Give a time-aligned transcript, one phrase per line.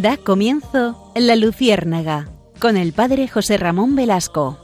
[0.00, 2.30] Da comienzo La Luciérnaga
[2.60, 4.56] con el padre José Ramón Velasco.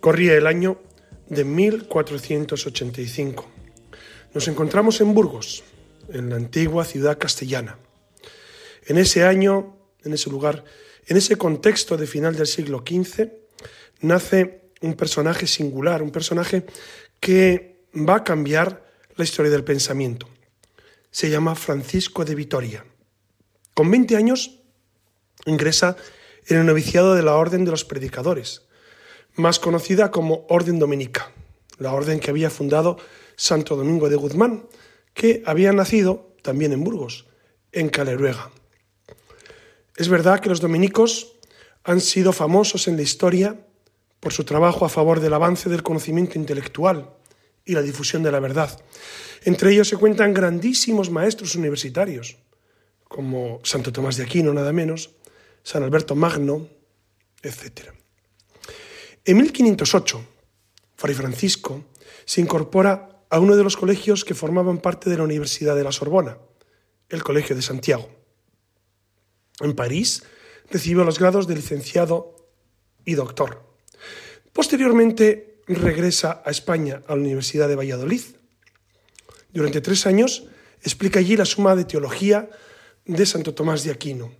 [0.00, 0.78] Corría el año
[1.30, 3.46] de 1485.
[4.34, 5.64] Nos encontramos en Burgos,
[6.10, 7.78] en la antigua ciudad castellana.
[8.84, 10.64] En ese año, en ese lugar,
[11.06, 13.30] en ese contexto de final del siglo XV,
[14.02, 16.66] nace un personaje singular, un personaje
[17.20, 18.84] que va a cambiar
[19.16, 20.28] la historia del pensamiento.
[21.10, 22.84] Se llama Francisco de Vitoria.
[23.74, 24.60] Con 20 años
[25.46, 25.96] ingresa
[26.46, 28.62] en el noviciado de la Orden de los Predicadores,
[29.34, 31.32] más conocida como Orden Dominica,
[31.78, 32.98] la orden que había fundado
[33.36, 34.66] Santo Domingo de Guzmán,
[35.14, 37.26] que había nacido también en Burgos,
[37.72, 38.50] en Caleruega.
[39.96, 41.38] Es verdad que los dominicos
[41.84, 43.66] han sido famosos en la historia
[44.22, 47.10] por su trabajo a favor del avance del conocimiento intelectual
[47.64, 48.80] y la difusión de la verdad.
[49.42, 52.36] Entre ellos se cuentan grandísimos maestros universitarios,
[53.08, 55.10] como Santo Tomás de Aquino, nada menos,
[55.64, 56.68] San Alberto Magno,
[57.42, 57.90] etc.
[59.24, 60.24] En 1508,
[60.94, 61.84] Fray Francisco
[62.24, 65.90] se incorpora a uno de los colegios que formaban parte de la Universidad de la
[65.90, 66.38] Sorbona,
[67.08, 68.08] el Colegio de Santiago.
[69.58, 70.22] En París
[70.70, 72.36] recibió los grados de licenciado
[73.04, 73.71] y doctor.
[74.52, 78.22] Posteriormente regresa a España a la Universidad de Valladolid.
[79.52, 80.44] Durante tres años
[80.82, 82.50] explica allí la suma de teología
[83.04, 84.32] de Santo Tomás de Aquino.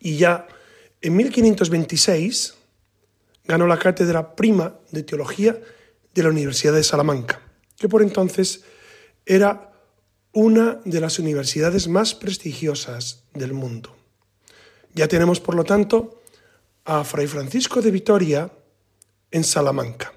[0.00, 0.46] Y ya
[1.00, 2.54] en 1526
[3.44, 5.60] ganó la cátedra prima de teología
[6.14, 7.40] de la Universidad de Salamanca,
[7.78, 8.64] que por entonces
[9.24, 9.72] era
[10.32, 13.96] una de las universidades más prestigiosas del mundo.
[14.94, 16.22] Ya tenemos, por lo tanto,
[16.86, 18.50] a Fray Francisco de Vitoria
[19.32, 20.14] en Salamanca.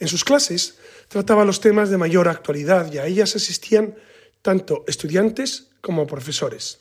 [0.00, 0.78] En sus clases
[1.08, 3.94] trataba los temas de mayor actualidad y a ellas asistían
[4.42, 6.80] tanto estudiantes como profesores.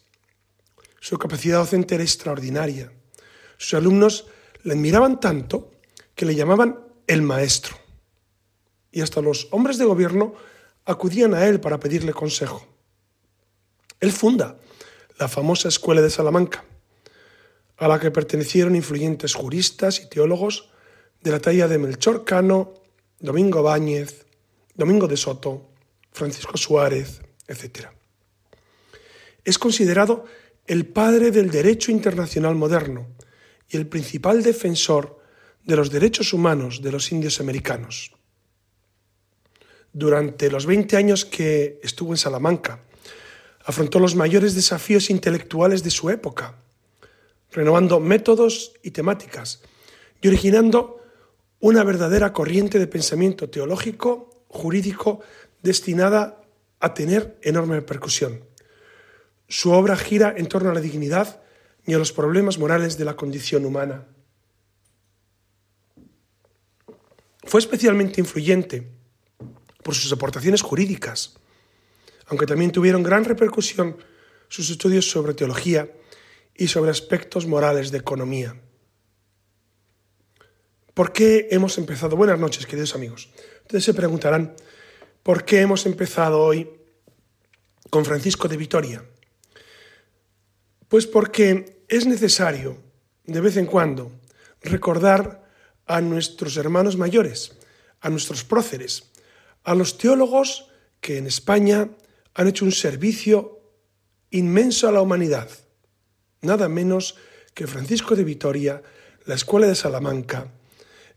[0.99, 2.91] Su capacidad docente era extraordinaria.
[3.57, 4.25] Sus alumnos
[4.63, 5.71] le admiraban tanto
[6.15, 7.77] que le llamaban el maestro.
[8.91, 10.33] Y hasta los hombres de gobierno
[10.85, 12.65] acudían a él para pedirle consejo.
[13.99, 14.57] Él funda
[15.19, 16.65] la famosa Escuela de Salamanca,
[17.83, 20.69] a la que pertenecieron influyentes juristas y teólogos
[21.21, 22.75] de la talla de Melchor Cano,
[23.19, 24.25] Domingo Báñez,
[24.73, 25.69] Domingo de Soto,
[26.13, 27.87] Francisco Suárez, etc.
[29.43, 30.23] Es considerado
[30.65, 33.07] el padre del derecho internacional moderno
[33.67, 35.19] y el principal defensor
[35.65, 38.13] de los derechos humanos de los indios americanos.
[39.91, 42.79] Durante los 20 años que estuvo en Salamanca,
[43.65, 46.55] afrontó los mayores desafíos intelectuales de su época,
[47.53, 49.61] renovando métodos y temáticas
[50.21, 51.01] y originando
[51.59, 55.21] una verdadera corriente de pensamiento teológico, jurídico,
[55.61, 56.41] destinada
[56.79, 58.43] a tener enorme repercusión.
[59.47, 61.41] Su obra gira en torno a la dignidad
[61.85, 64.07] y a los problemas morales de la condición humana.
[67.43, 68.89] Fue especialmente influyente
[69.83, 71.35] por sus aportaciones jurídicas,
[72.27, 73.97] aunque también tuvieron gran repercusión
[74.47, 75.89] sus estudios sobre teología
[76.55, 78.55] y sobre aspectos morales de economía.
[80.93, 82.15] ¿Por qué hemos empezado?
[82.15, 83.29] Buenas noches, queridos amigos.
[83.61, 84.55] Ustedes se preguntarán,
[85.23, 86.69] ¿por qué hemos empezado hoy
[87.89, 89.03] con Francisco de Vitoria?
[90.87, 92.77] Pues porque es necesario,
[93.25, 94.11] de vez en cuando,
[94.61, 95.43] recordar
[95.87, 97.57] a nuestros hermanos mayores,
[97.99, 99.11] a nuestros próceres,
[99.63, 100.69] a los teólogos
[101.01, 101.89] que en España
[102.35, 103.59] han hecho un servicio
[104.29, 105.49] inmenso a la humanidad
[106.43, 107.15] nada menos
[107.53, 108.81] que Francisco de Vitoria,
[109.25, 110.51] la Escuela de Salamanca,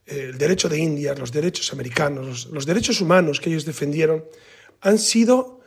[0.07, 4.25] el derecho de India, los derechos americanos, los, derechos humanos que ellos defendieron,
[4.81, 5.61] han sido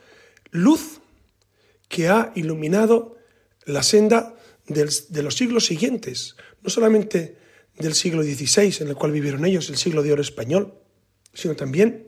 [0.52, 1.02] luz
[1.88, 3.18] que ha iluminado
[3.66, 4.36] la senda
[4.68, 7.38] de los siglos siguientes, no solamente
[7.78, 10.74] del siglo XVI, en el cual vivieron ellos, el siglo de oro español,
[11.34, 12.08] sino también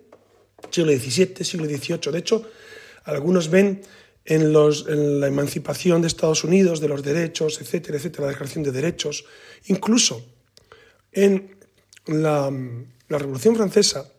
[0.69, 2.11] siglo XVII, siglo XVIII.
[2.11, 2.49] De hecho,
[3.03, 3.81] algunos ven
[4.35, 9.25] en, la emancipación de Estados Unidos, de los derechos, etcétera, etcétera, la declaración de derechos,
[9.65, 10.25] incluso
[11.11, 11.57] en
[12.05, 12.49] la,
[13.09, 14.09] Revolución Francesa,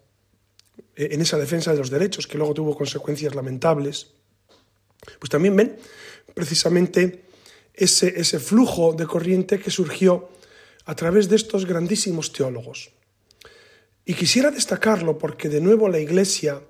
[0.94, 4.12] eh, en esa defensa de los derechos, que luego tuvo consecuencias lamentables,
[5.18, 5.76] pues también ven
[6.34, 7.24] precisamente
[7.72, 10.28] ese flujo de corriente que surgió
[10.84, 12.92] a través de estos grandísimos teólogos.
[14.04, 16.60] Y quisiera destacarlo porque de nuevo la Iglesia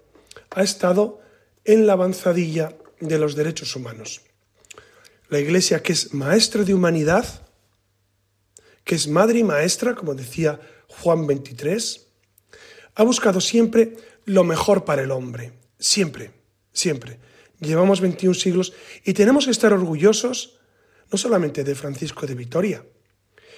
[0.51, 1.21] ha estado
[1.65, 4.23] en la avanzadilla de los derechos humanos.
[5.29, 7.27] La Iglesia que es maestra de humanidad,
[8.85, 12.07] que es madre y maestra, como decía Juan 23,
[12.95, 15.53] ha buscado siempre lo mejor para el hombre.
[15.79, 16.31] Siempre,
[16.73, 17.19] siempre.
[17.61, 18.73] Llevamos 21 siglos
[19.05, 20.59] y tenemos que estar orgullosos
[21.11, 22.85] no solamente de Francisco de Vitoria,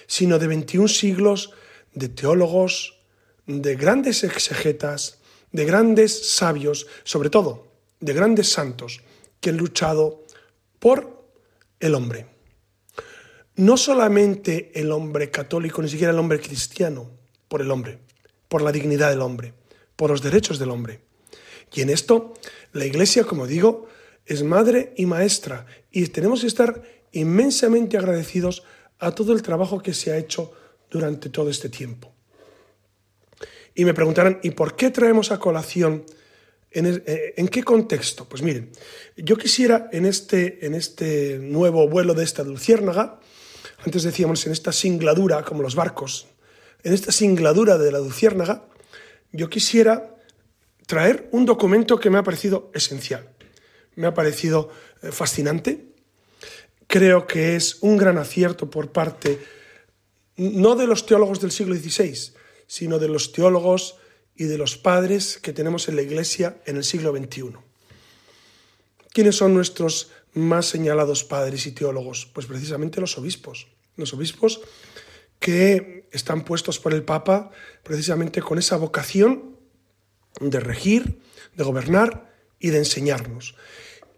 [0.07, 1.51] sino de 21 siglos
[1.93, 2.99] de teólogos,
[3.45, 5.19] de grandes exegetas,
[5.51, 7.67] de grandes sabios, sobre todo
[7.99, 9.01] de grandes santos
[9.45, 10.25] que han luchado
[10.79, 11.23] por
[11.79, 12.25] el hombre.
[13.57, 17.11] No solamente el hombre católico, ni siquiera el hombre cristiano,
[17.47, 17.99] por el hombre,
[18.47, 19.53] por la dignidad del hombre,
[19.95, 21.01] por los derechos del hombre.
[21.71, 22.33] Y en esto,
[22.73, 23.87] la Iglesia, como digo,
[24.25, 26.81] es madre y maestra, y tenemos que estar
[27.11, 28.63] inmensamente agradecidos
[28.97, 30.53] a todo el trabajo que se ha hecho
[30.89, 32.11] durante todo este tiempo.
[33.75, 36.03] Y me preguntarán, ¿y por qué traemos a colación?
[36.77, 38.27] Eh, ¿En, qué contexto?
[38.27, 38.69] Pues miren,
[39.15, 43.21] yo quisiera en este, en este nuevo vuelo de esta luciérnaga,
[43.85, 46.27] antes decíamos en esta singladura, como los barcos,
[46.83, 48.65] en esta singladura de la luciérnaga,
[49.31, 50.17] yo quisiera
[50.85, 53.29] traer un documento que me ha parecido esencial,
[53.95, 54.69] me ha parecido
[55.01, 55.93] eh, fascinante,
[56.87, 59.39] creo que es un gran acierto por parte
[60.35, 62.33] no de los teólogos del siglo XVI,
[62.67, 63.95] sino de los teólogos
[64.35, 67.53] y de los padres que tenemos en la Iglesia en el siglo XXI.
[69.11, 72.25] ¿Quiénes son nuestros más señalados padres y teólogos?
[72.33, 73.67] Pues precisamente los obispos.
[73.95, 74.61] Los obispos
[75.39, 77.51] que están puestos por el Papa
[77.83, 79.55] precisamente con esa vocación
[80.41, 81.19] de regir,
[81.55, 83.55] de gobernar y de enseñarnos.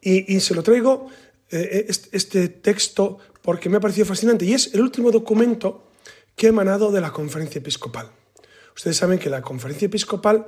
[0.01, 1.09] Y, se lo traigo
[1.51, 5.91] eh, este texto porque me ha parecido fascinante y es el último documento
[6.35, 8.11] que ha emanado de la conferencia episcopal.
[8.77, 10.45] Ustedes saben que la conferencia episcopal,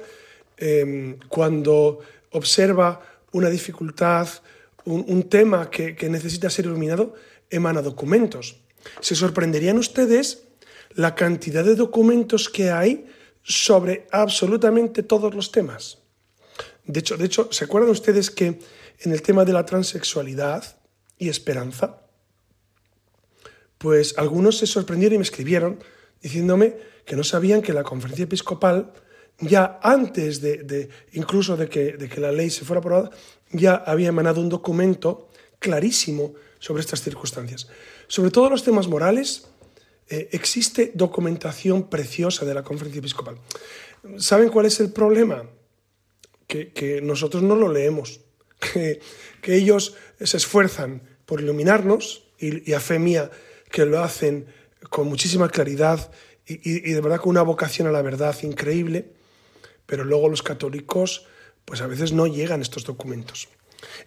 [0.56, 2.00] em, cuando
[2.32, 4.30] observa una dificultad,
[4.86, 7.16] un, tema que, necesita ser iluminado,
[7.50, 8.58] emana documentos.
[9.02, 10.44] Se sorprenderían ustedes
[10.94, 13.08] la cantidad de documentos que hay
[13.44, 15.98] sobre absolutamente todos los temas.
[16.86, 18.60] De hecho, de hecho, ¿se acuerdan ustedes que
[19.00, 20.78] en el tema de la transexualidad
[21.18, 22.02] y esperanza,
[23.80, 25.80] pues algunos se sorprendieron y me escribieron
[26.22, 26.76] diciéndome
[27.06, 28.94] que no sabían que la conferencia episcopal,
[29.40, 33.10] ya antes de, incluso de que, de que la ley se fuera aprobada,
[33.52, 35.30] ya había emanado un documento
[35.60, 37.68] clarísimo sobre estas circunstancias.
[38.08, 39.48] Sobre todos los temas morales,
[40.10, 43.38] eh, existe documentación preciosa de la conferencia episcopal.
[44.18, 45.44] ¿Saben cuál es el problema?
[46.48, 48.22] Que, nosotros no lo leemos,
[48.74, 49.00] que,
[49.46, 53.30] ellos se esfuerzan por iluminarnos y, y a fe mía
[53.72, 54.48] que lo hacen
[54.90, 56.12] con muchísima claridad
[56.46, 59.12] y, de verdad con una vocación a la verdad increíble,
[59.86, 61.26] pero luego los católicos
[61.66, 63.48] pues a veces no llegan estos documentos.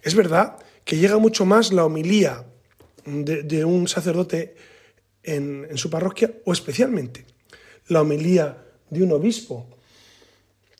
[0.01, 2.45] Es verdad que llega mucho más la homilía
[3.05, 4.55] de, un sacerdote
[5.23, 7.25] en, su parroquia o especialmente
[7.87, 9.67] la homilía de un obispo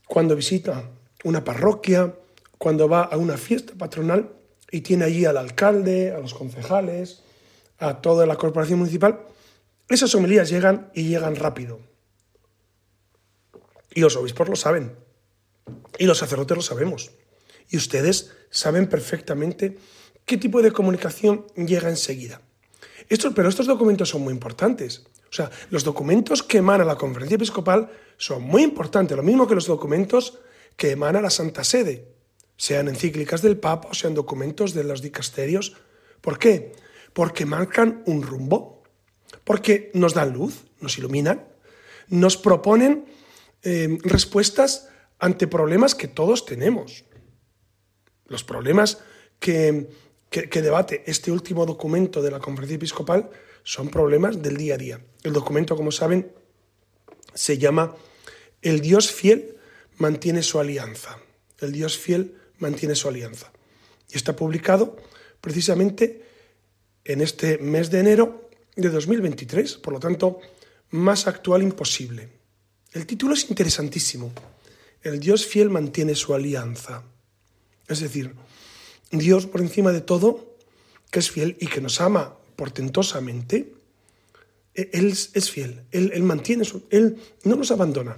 [0.07, 0.89] cuando visita
[1.23, 2.13] una parroquia,
[2.57, 4.33] cuando va a una fiesta patronal
[4.69, 7.23] y tiene allí al alcalde, a los concejales,
[7.79, 9.19] a toda la corporación municipal,
[9.89, 11.79] esas homilías llegan y llegan rápido.
[13.93, 14.95] Y los obispos lo saben.
[15.97, 17.11] Y los sacerdotes lo sabemos.
[17.69, 19.77] Y ustedes saben perfectamente
[20.25, 22.41] qué tipo de comunicación llega enseguida.
[23.35, 25.05] pero estos documentos son muy importantes.
[25.29, 29.55] O sea, los documentos que emana la conferencia episcopal son muy importantes, lo mismo que
[29.55, 30.39] los documentos
[30.75, 32.13] que emana la Santa Sede,
[32.55, 35.75] sean encíclicas del Papa o sean documentos de los dicasterios.
[36.21, 36.73] ¿Por qué?
[37.13, 38.72] Porque marcan un rumbo,
[39.43, 41.47] porque nos dan luz, nos iluminan,
[42.09, 43.05] nos proponen
[43.63, 47.05] eh, respuestas ante problemas que todos tenemos.
[48.27, 48.99] Los problemas
[49.39, 49.89] que,
[50.29, 53.29] que, debate este último documento de la conferencia episcopal
[53.63, 55.05] son problemas del día a día.
[55.23, 56.31] El documento, como saben,
[57.33, 57.95] se llama
[58.61, 59.57] El Dios fiel
[59.97, 61.17] mantiene su alianza.
[61.59, 63.51] El Dios fiel mantiene su alianza.
[64.09, 64.97] Y está publicado
[65.41, 66.25] precisamente
[67.05, 68.42] en este mes de enero
[68.75, 70.39] de 2023, por lo tanto,
[70.91, 72.29] más actual imposible.
[72.91, 74.31] El título es interesantísimo.
[75.01, 77.03] El Dios fiel mantiene su alianza.
[77.87, 78.33] Es decir,
[79.11, 80.55] Dios por encima de todo,
[81.11, 83.73] que es fiel y que nos ama portentosamente,
[84.73, 86.85] e-, Él es fiel, Él, mantiene su...
[86.89, 88.17] Él no nos abandona.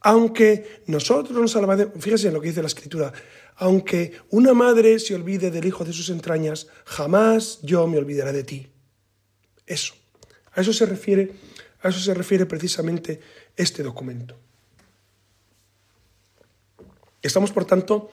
[0.00, 3.12] Aunque nosotros nos alabemos, fíjese en lo que dice la Escritura,
[3.56, 8.44] aunque una madre se olvide del hijo de sus entrañas, jamás yo me olvidaré de
[8.44, 8.68] ti.
[9.68, 9.94] Eso.
[10.54, 11.30] A eso se refiere,
[11.82, 13.20] a eso se refiere precisamente
[13.54, 14.34] este documento.
[17.20, 18.10] Estamos, por tanto,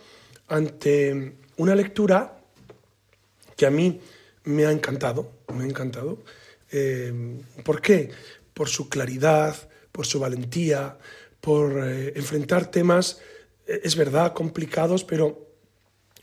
[0.47, 2.37] ante una lectura
[3.55, 4.01] que a mí
[4.43, 6.23] me ha encantado, me ha encantado.
[6.71, 8.11] Eh, ¿Por qué?
[8.53, 9.55] Por su claridad,
[9.91, 10.97] por su valentía,
[11.39, 13.21] por eh, enfrentar temas,
[13.65, 15.47] eh, es verdad, complicados, pero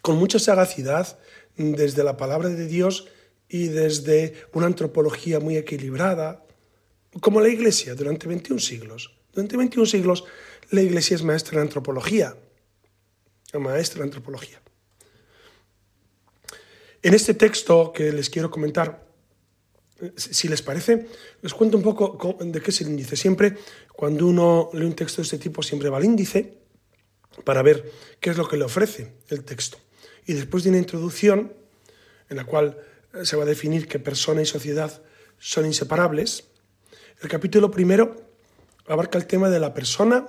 [0.03, 1.19] con mucha sagacidad
[1.57, 3.09] desde la palabra de Dios
[3.53, 6.43] y desde una antropología muy equilibrada,
[7.21, 9.15] como la Iglesia durante 21 siglos.
[9.31, 10.25] Durante 21 siglos
[10.71, 12.35] la Iglesia es maestra en antropología,
[13.53, 14.59] maestra en antropología.
[17.03, 19.07] En este texto que les quiero comentar,
[20.17, 21.07] si les parece,
[21.43, 23.17] les cuento un poco de qué es el índice.
[23.17, 23.59] Siempre,
[23.95, 26.57] cuando uno lee un texto de este tipo, siempre va al índice
[27.45, 29.77] para ver qué es lo que le ofrece el texto.
[30.25, 31.53] Y después de una introducción,
[32.31, 32.79] en la cual
[33.23, 35.03] se va a definir que persona y sociedad
[35.39, 36.45] son inseparables,
[37.21, 38.17] el capítulo primero
[38.87, 40.27] abarca el tema de la persona,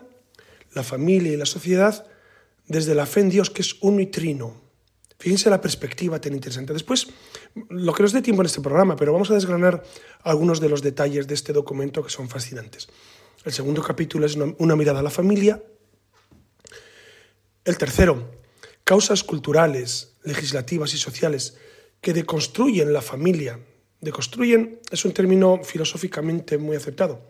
[0.74, 2.06] la familia y la sociedad
[2.68, 4.62] desde la fe en Dios, que es uno y trino.
[5.18, 6.74] Fíjense la perspectiva tan interesante.
[6.74, 7.08] Después,
[7.70, 9.84] lo que nos dé tiempo en este programa, pero vamos a desgranar
[10.22, 12.88] algunos de los detalles de este documento que son fascinantes.
[13.46, 15.63] El segundo capítulo es una mirada a la familia.
[17.63, 18.32] El tercero,
[18.84, 21.58] causas culturales, legislativas y sociales
[22.03, 23.57] que deconstruyen la familia.
[24.01, 27.22] Deconstruyen es un término filosóficamente muy aceptado.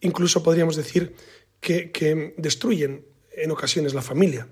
[0.00, 1.14] Incluso podríamos decir
[1.60, 4.46] que, que destruyen en ocasiones la familia,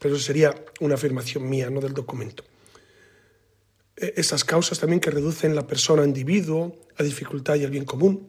[0.00, 2.42] pero eso sería una afirmación mía, no del documento.
[3.96, 8.28] E, esas causas también que reducen la persona individuo, a dificultad y al bien común,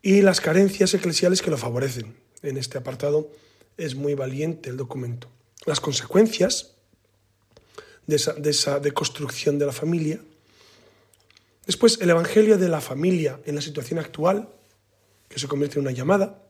[0.00, 2.14] y las carencias eclesiales que lo favorecen.
[2.42, 3.32] En este apartado
[3.76, 5.28] es muy valiente el documento.
[5.66, 6.79] Las consecuencias
[8.10, 8.16] de
[8.50, 10.20] esa, de deconstrucción de la familia.
[11.66, 14.48] Después, el Evangelio de la familia en la situación actual,
[15.28, 16.42] que se convierte en una llamada.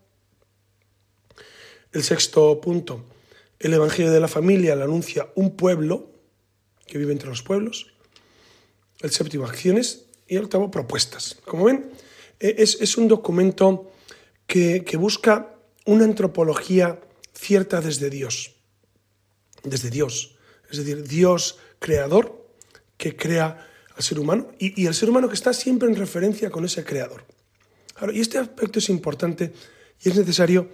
[1.93, 3.05] El sexto punto,
[3.59, 6.11] el Evangelio de la familia anuncia un pueblo
[6.87, 7.93] que vive entre los pueblos.
[9.01, 10.07] El séptimo, acciones.
[10.27, 11.39] Y el octavo, propuestas.
[11.45, 11.91] Como ven,
[12.39, 13.91] e, es, un documento
[14.47, 17.01] que, que busca una antropología
[17.35, 18.55] cierta desde Dios.
[19.65, 20.37] Desde Dios.
[20.71, 22.47] Es decir, Dios creador
[22.97, 26.51] que crea al ser humano y, y, el ser humano que está siempre en referencia
[26.51, 27.25] con ese creador.
[28.13, 29.53] Y este aspecto es importante
[30.03, 30.69] y es necesario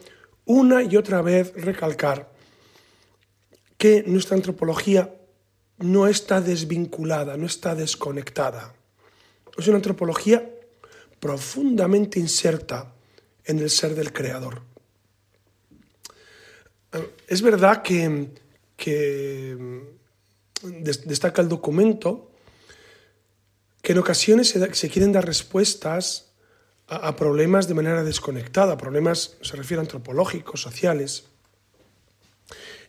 [0.44, 2.30] una y otra vez recalcar
[3.76, 5.12] que nuestra antropología
[5.78, 8.74] no está desvinculada, no está desconectada.
[9.58, 10.48] Es una antropología
[11.20, 12.92] profundamente inserta
[13.44, 14.62] en el ser del creador.
[17.26, 18.30] Es verdad que,
[20.62, 22.30] destaca el documento
[23.86, 26.32] que en ocasiones se, quieren dar respuestas
[26.88, 31.26] a, problemas de manera desconectada, problemas, se refiere a antropológicos, sociales.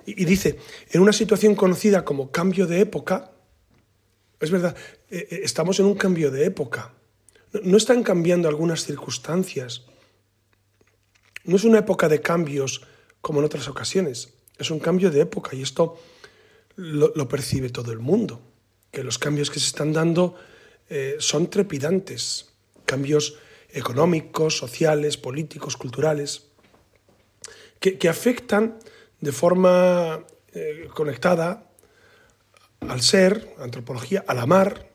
[0.07, 0.57] Y, dice,
[0.89, 3.31] en una situación conocida como cambio de época,
[4.39, 4.75] es verdad,
[5.11, 6.93] eh, eh, estamos en un cambio de época.
[7.63, 9.83] No están cambiando algunas circunstancias.
[11.43, 12.81] No es una época de cambios
[13.21, 14.33] como en otras ocasiones.
[14.57, 15.97] Es un cambio de época y esto
[16.75, 18.41] lo, percibe todo el mundo.
[18.91, 20.35] Que los cambios que se están dando
[20.89, 22.49] eh, son trepidantes.
[22.85, 23.37] Cambios
[23.69, 26.43] económicos, sociales, políticos, culturales,
[27.79, 28.79] que afectan
[29.21, 31.69] de forma eh, conectada
[32.79, 34.89] al ser, antropología, al amar,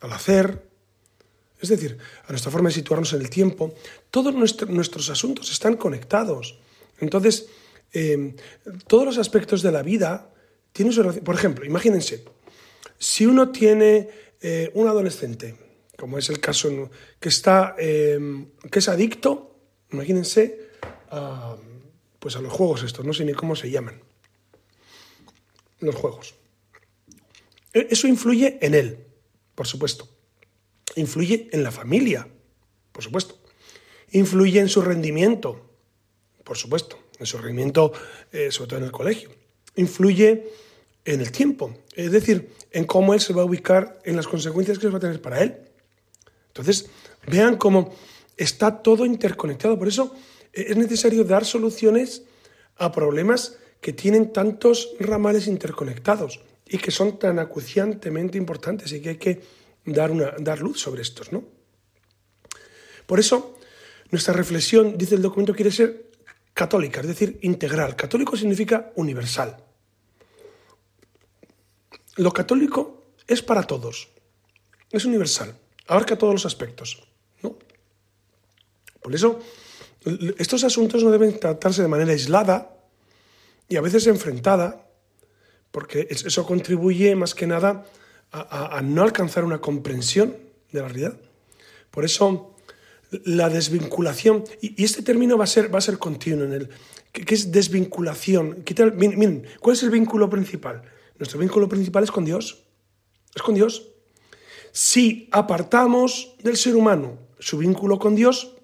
[0.00, 0.62] al hacer,
[1.60, 3.74] es decir, a nuestra forma de situarnos en el tiempo.
[4.10, 6.58] Todos nuestros asuntos están conectados.
[7.00, 7.46] Entonces,
[7.92, 8.34] eh,
[8.86, 10.32] todos los aspectos de la vida
[10.72, 11.24] tienen su relación.
[11.24, 12.24] Por ejemplo, imagínense,
[12.98, 14.08] si uno tiene
[14.40, 15.56] eh, un adolescente,
[15.96, 19.56] como es el caso que está, que es adicto,
[19.90, 20.70] imagínense
[21.10, 21.56] a
[22.20, 24.00] pues a los juegos estos, no sé ni cómo se llaman.
[25.80, 26.34] Los juegos.
[27.72, 29.06] E, eso influye en él,
[29.54, 30.06] por supuesto.
[30.96, 32.28] Influye en la familia,
[32.92, 33.40] por supuesto.
[34.12, 35.70] Influye en su rendimiento,
[36.44, 36.99] por supuesto.
[37.20, 37.92] En su rendimiento,
[38.32, 39.30] eh, sobre todo en el colegio.
[39.76, 40.48] Influye
[41.04, 44.78] en el tiempo, es decir, en cómo él se va a ubicar, en las consecuencias
[44.78, 45.56] que va a tener para él.
[46.48, 46.90] Entonces,
[47.26, 47.94] vean cómo
[48.36, 49.78] está todo interconectado.
[49.78, 50.14] Por eso
[50.52, 52.22] es necesario dar soluciones
[52.76, 59.08] a problemas que tienen tantos ramales interconectados y que son tan acuciantemente importantes y que
[59.10, 59.40] hay que
[59.84, 61.32] dar, una, dar luz sobre estos.
[61.32, 61.44] ¿no?
[63.06, 63.58] Por eso,
[64.10, 66.09] nuestra reflexión, dice el documento, quiere ser
[66.54, 67.96] católica, es decir, integral.
[67.96, 69.56] Católico significa universal.
[72.16, 74.08] Lo católico es para todos,
[74.90, 75.54] es universal,
[75.86, 77.02] abarca todos los aspectos.
[77.42, 77.56] ¿no?
[79.00, 79.40] Por eso,
[80.38, 82.76] estos asuntos no deben tratarse de manera aislada
[83.68, 84.86] y a veces enfrentada,
[85.70, 87.86] porque eso contribuye más que nada
[88.32, 90.36] a, no alcanzar una comprensión
[90.72, 91.16] de la realidad.
[91.90, 92.56] Por eso
[93.24, 96.68] la desvinculación, y, este término va a ser, va a ser continuo en el,
[97.12, 98.64] ¿qué, es desvinculación?
[98.96, 100.82] miren, ¿cuál es el vínculo principal?
[101.18, 102.64] Nuestro vínculo principal es con Dios,
[103.34, 103.88] es con Dios.
[104.72, 108.56] Si apartamos del ser humano su vínculo con Dios,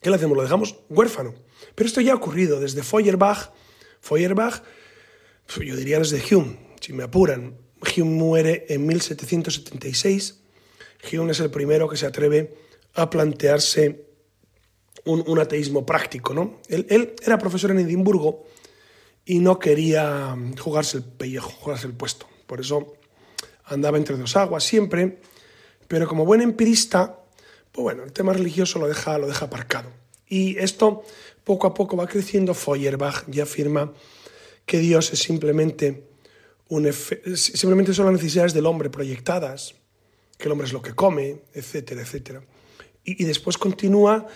[0.00, 0.36] ¿qué le hacemos?
[0.36, 1.34] Lo dejamos huérfano.
[1.74, 3.50] Pero esto ya ha ocurrido desde Feuerbach,
[4.00, 4.62] Feuerbach,
[5.56, 7.56] yo diría desde Hume, si me apuran.
[7.96, 10.40] Hume muere en 1776.
[11.12, 12.54] Hume es el primero que se atreve
[12.98, 14.08] a plantearse
[15.04, 16.34] un, ateísmo práctico.
[16.34, 16.60] ¿no?
[16.68, 18.44] Él, era profesor en Edimburgo
[19.24, 22.26] y no quería jugarse el pellejo, jugarse el puesto.
[22.46, 22.94] Por eso
[23.64, 25.20] andaba entre dos aguas siempre,
[25.86, 27.20] pero como buen empirista,
[27.72, 29.90] pues bueno, el tema religioso lo deja, lo deja aparcado.
[30.26, 31.02] Y esto
[31.44, 32.52] poco a poco va creciendo.
[32.52, 33.92] Feuerbach ya afirma
[34.66, 36.04] que Dios es simplemente,
[36.68, 39.74] un simplemente son las necesidades del hombre proyectadas,
[40.36, 42.42] que el hombre es lo que come, etcétera, etcétera.
[43.16, 44.26] Y, después continúa,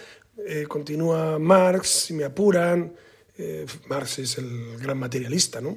[0.47, 2.95] eh, continúa Marx, si me apuran,
[3.37, 5.77] eh, Marx es el gran materialista, ¿no?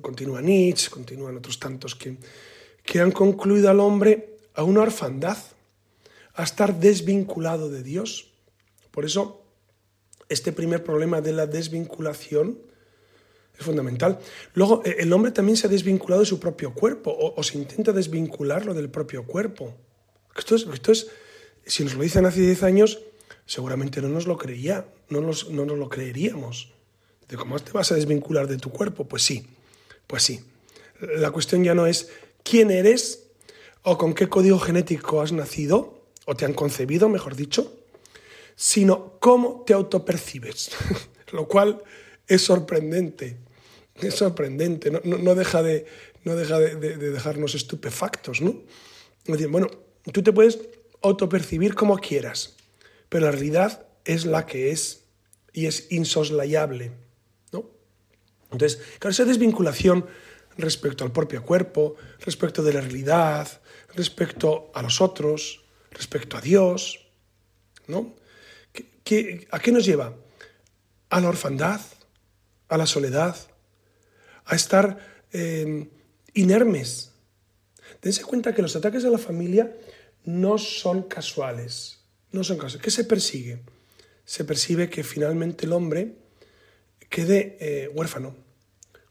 [0.00, 2.16] Continúa Nietzsche, continúan otros tantos que,
[2.84, 5.38] que han concluido al hombre a una orfandad,
[6.34, 8.32] a estar desvinculado de Dios.
[8.92, 9.44] Por eso,
[10.28, 12.58] este primer problema de la desvinculación
[13.58, 14.20] es fundamental.
[14.54, 17.92] Luego, e, el hombre también se ha desvinculado de su propio cuerpo, o, se intenta
[17.92, 19.74] desvincularlo del propio cuerpo.
[20.36, 21.08] Esto es, esto es,
[21.66, 23.00] si nos lo dicen hace 10 años,
[23.46, 26.72] seguramente no nos lo creía, no nos, no nos lo creeríamos.
[27.28, 29.06] ¿De cómo te vas a desvincular de tu cuerpo?
[29.06, 29.46] Pues sí,
[30.06, 30.40] pues sí.
[31.00, 32.10] La cuestión ya no es
[32.42, 33.24] quién eres
[33.82, 37.72] o con qué código genético has nacido, o te han concebido, mejor dicho,
[38.54, 40.70] sino cómo te autopercibes,
[41.32, 41.82] lo cual
[42.26, 43.38] es sorprendente,
[43.96, 45.86] es sorprendente, no, deja, de,
[46.24, 48.62] no deja de, dejarnos estupefactos, ¿no?
[49.48, 49.68] bueno,
[50.12, 50.58] tú te puedes
[51.02, 52.56] autopercibir como quieras,
[53.08, 55.04] pero la realidad es la que es
[55.52, 56.92] y es insoslayable,
[57.52, 57.66] ¿no?
[58.50, 60.06] Entonces, claro, esa desvinculación
[60.56, 63.60] respecto al propio cuerpo, respecto de la realidad,
[63.94, 67.06] respecto a los otros, respecto a Dios,
[67.86, 68.14] ¿no?
[69.50, 70.14] a qué nos lleva?
[71.10, 71.80] A la orfandad,
[72.68, 73.36] a la soledad,
[74.46, 74.98] a estar
[75.32, 75.88] eh,
[76.34, 77.12] inermes.
[78.00, 79.72] Dense cuenta que los ataques a la familia
[80.24, 82.00] no son casuales.
[82.30, 82.82] No son casuales.
[82.82, 83.62] ¿Qué se persigue?
[84.24, 86.16] Se percibe que finalmente el hombre
[87.08, 88.34] quede eh, huérfano.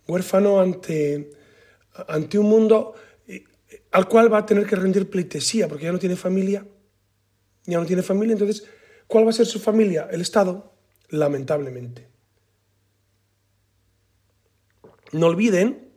[0.07, 1.31] Huérfano ante,
[2.07, 2.95] ante un mundo
[3.27, 3.43] eh,
[3.91, 6.65] al cual va a tener que rendir pleitesía, porque ya no tiene familia.
[7.65, 8.67] Ya no tiene familia, entonces,
[9.05, 10.07] ¿cuál va a ser su familia?
[10.11, 10.73] El Estado,
[11.09, 12.07] lamentablemente.
[15.11, 15.91] No olviden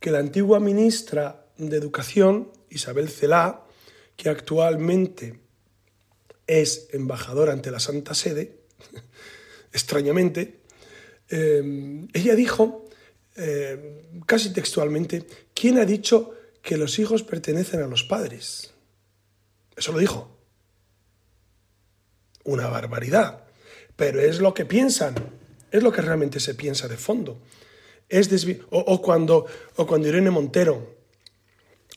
[0.00, 3.64] que la antigua ministra de Educación, Isabel Celá,
[4.18, 5.40] que actualmente
[6.46, 8.58] es embajadora ante la Santa Sede,
[9.72, 10.60] extrañamente,
[11.30, 12.90] eh, ella dijo,
[13.36, 18.74] eh, casi textualmente, ¿quién ha dicho que los hijos pertenecen a los padres?
[19.74, 20.36] Eso lo dijo.
[22.44, 23.44] Una barbaridad.
[23.96, 25.14] Pero es lo que piensan,
[25.70, 27.40] es lo que realmente se piensa de fondo
[28.08, 30.96] es o, cuando, o cuando Irene Montero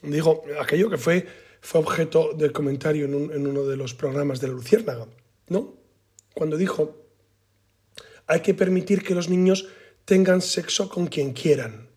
[0.01, 1.27] dijo aquello que fue,
[1.61, 5.07] fue objeto del comentario en, uno de los programas de la Luciérnaga,
[5.47, 5.75] ¿no?
[6.33, 6.97] Cuando dijo,
[8.27, 9.67] hay que permitir que los niños
[10.05, 11.89] tengan sexo con quien quieran.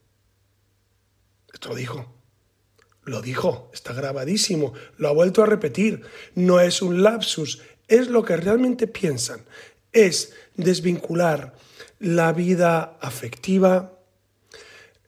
[1.53, 2.13] Esto lo dijo.
[3.05, 6.03] Lo dijo, está grabadísimo, lo ha vuelto a repetir.
[6.35, 9.45] No es un lapsus, es lo que realmente piensan.
[9.93, 11.55] Es desvincular
[11.99, 13.99] la vida afectiva,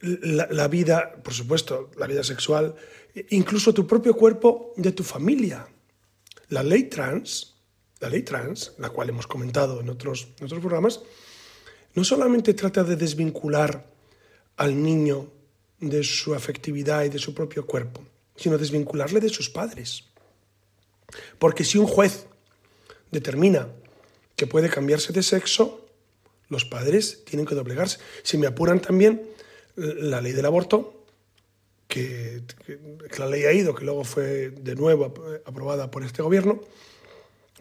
[0.00, 2.74] la, vida, por supuesto, la vida sexual,
[3.30, 5.66] incluso tu propio cuerpo de tu familia.
[6.48, 7.54] La ley trans,
[8.00, 11.00] la ley trans, la cual hemos comentado en otros, otros programas,
[11.94, 13.86] no solamente trata de desvincular
[14.56, 15.32] al niño
[15.80, 18.02] de su afectividad y de su propio cuerpo,
[18.36, 20.04] sino desvincularle de sus padres.
[21.38, 22.26] Porque si un juez
[23.10, 23.68] determina
[24.36, 25.86] que puede cambiarse de sexo,
[26.48, 27.98] los padres tienen que doblegarse.
[28.22, 29.22] Si me apuran también,
[29.76, 30.95] la ley del aborto,
[31.96, 32.42] que,
[33.18, 35.12] la ley ha ido, que luego fue de nuevo
[35.44, 36.60] aprobada por este gobierno,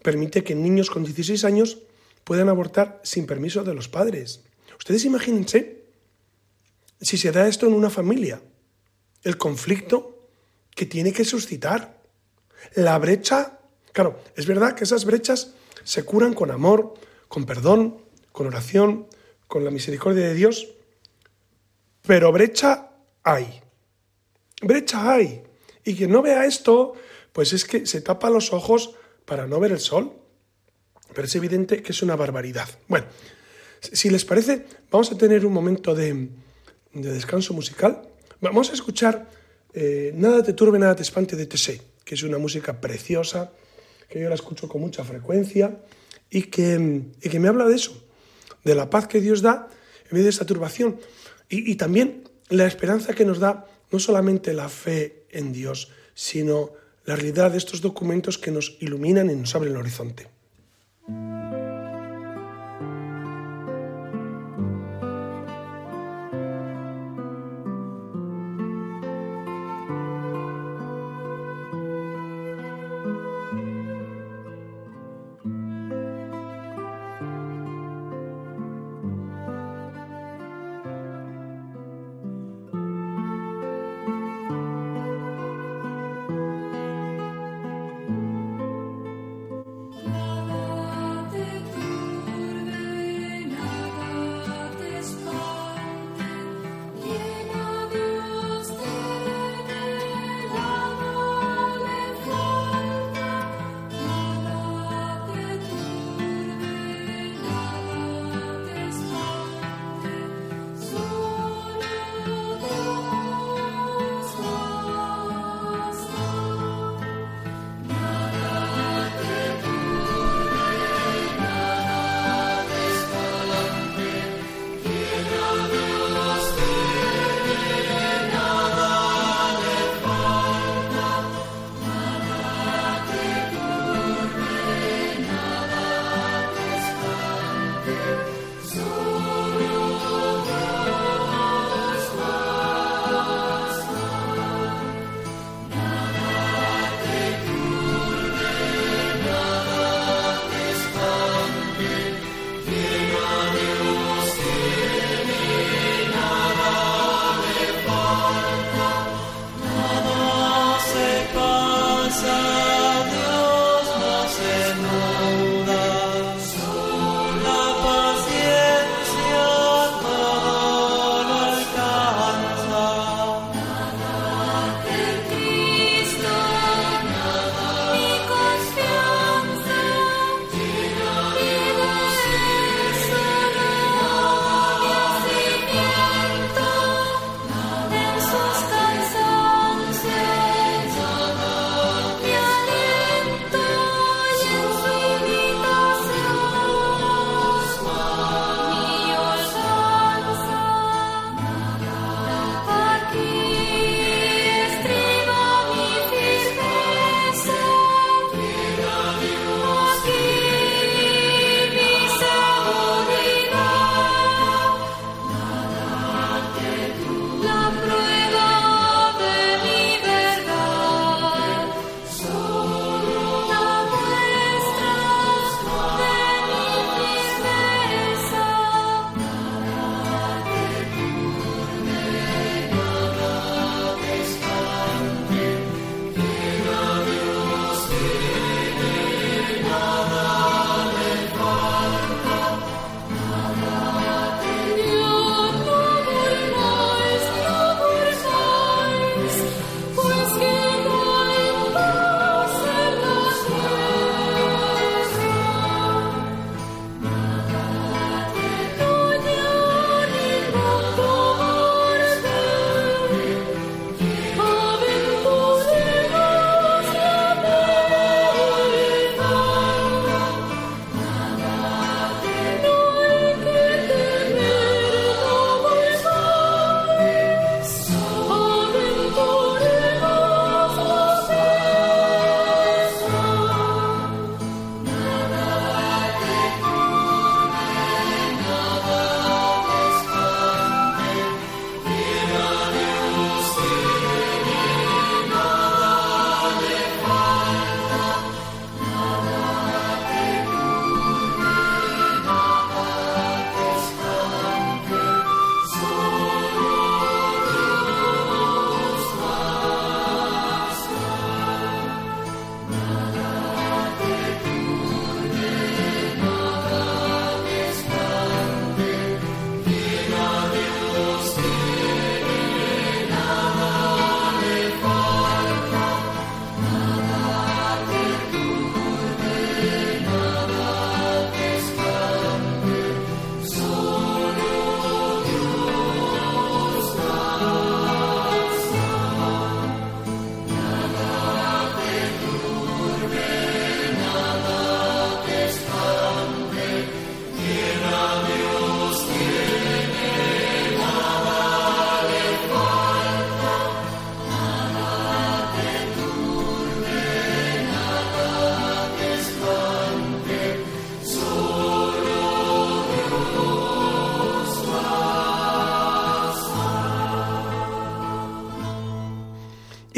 [0.02, 1.80] permite que niños con 16 años
[2.24, 4.42] puedan abortar sin permiso de los padres.
[4.78, 5.84] Ustedes imagínense
[7.00, 8.42] si se da esto en una familia,
[9.24, 10.28] el conflicto
[10.76, 12.02] que tiene que suscitar,
[12.76, 13.60] la brecha.
[13.94, 16.96] Claro, es verdad que esas brechas se curan con amor,
[17.28, 17.98] con perdón,
[18.32, 19.08] con oración,
[19.48, 20.68] con la misericordia de Dios,
[22.06, 22.92] pero brecha
[23.24, 23.65] hay.
[24.62, 25.44] Brecha hay.
[25.84, 26.94] Y quien no vea esto,
[27.32, 30.14] pues es que se tapa los ojos para no ver el sol,
[31.14, 32.68] pero es evidente que es una barbaridad.
[32.88, 33.06] Bueno,
[33.80, 36.30] si les parece, vamos a tener un momento de,
[36.94, 38.02] descanso musical.
[38.42, 39.30] Vamos a escuchar
[39.74, 43.52] eh, Nada te turbe, nada te espante de Tessé, que es una música preciosa,
[44.08, 45.78] que yo la escucho con mucha frecuencia
[46.30, 48.02] y que, me habla de eso,
[48.64, 49.68] de la paz que Dios da
[50.06, 51.00] en medio de esta turbación
[51.50, 53.66] y también la esperanza que nos da
[53.96, 56.72] no solamente la fe en Dios, sino
[57.06, 60.28] la realidad de estos documentos que nos iluminan y nos abren el horizonte.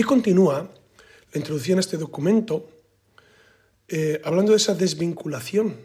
[0.08, 0.74] Continúa
[1.34, 2.68] la introducción a este documento
[3.90, 5.78] eh, hablando de esa desvinculación,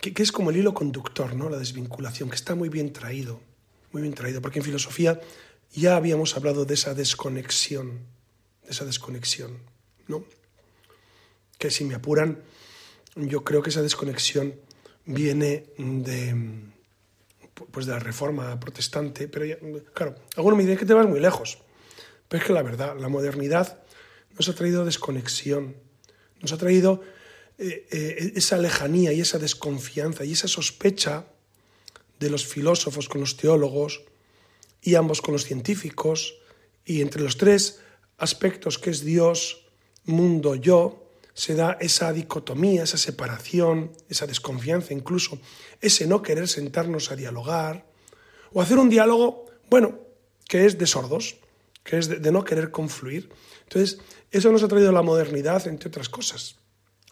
[0.00, 1.48] que, es como el hilo conductor, ¿no?
[1.48, 3.40] La desvinculación, que está muy bien traído,
[3.92, 5.20] muy bien traído, porque en filosofía
[5.72, 8.00] ya habíamos hablado de esa desconexión,
[8.64, 9.58] de esa desconexión,
[10.08, 10.24] ¿no?
[11.58, 12.42] Que si me apuran,
[13.14, 14.54] yo creo que esa desconexión
[15.04, 16.34] viene de,
[17.70, 19.58] pues de la reforma protestante, pero ya,
[19.94, 21.58] claro, algunos me dicen que te vas muy lejos,
[22.28, 23.82] pero es que la verdad, la modernidad
[24.36, 25.76] nos ha traído desconexión,
[26.40, 27.02] nos ha traído
[27.58, 31.26] eh, eh, esa lejanía y esa desconfianza y esa sospecha
[32.18, 34.02] de los filósofos con los teólogos
[34.82, 36.34] y ambos con los científicos,
[36.84, 37.80] y entre los tres
[38.18, 39.66] aspectos que es Dios,
[40.04, 45.38] mundo, yo, se da esa dicotomía, esa separación, esa desconfianza incluso,
[45.80, 47.84] ese no querer sentarnos a dialogar,
[48.52, 49.98] o hacer un diálogo, bueno,
[50.48, 51.36] que es de sordos,
[51.86, 53.30] que es de, no querer confluir.
[53.62, 54.00] Entonces,
[54.32, 56.56] eso nos ha traído la modernidad, entre otras cosas.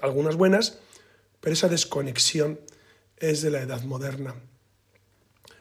[0.01, 0.79] Algunas buenas,
[1.41, 2.61] pero esa desconexión
[3.17, 4.35] es de la edad moderna.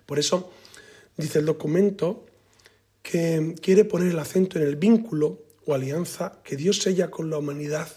[0.08, 0.52] Por eso
[1.16, 2.26] dice el documento
[3.04, 7.38] que quiere poner el acento en el vínculo o alianza que Dios sella con la
[7.38, 7.90] humanidad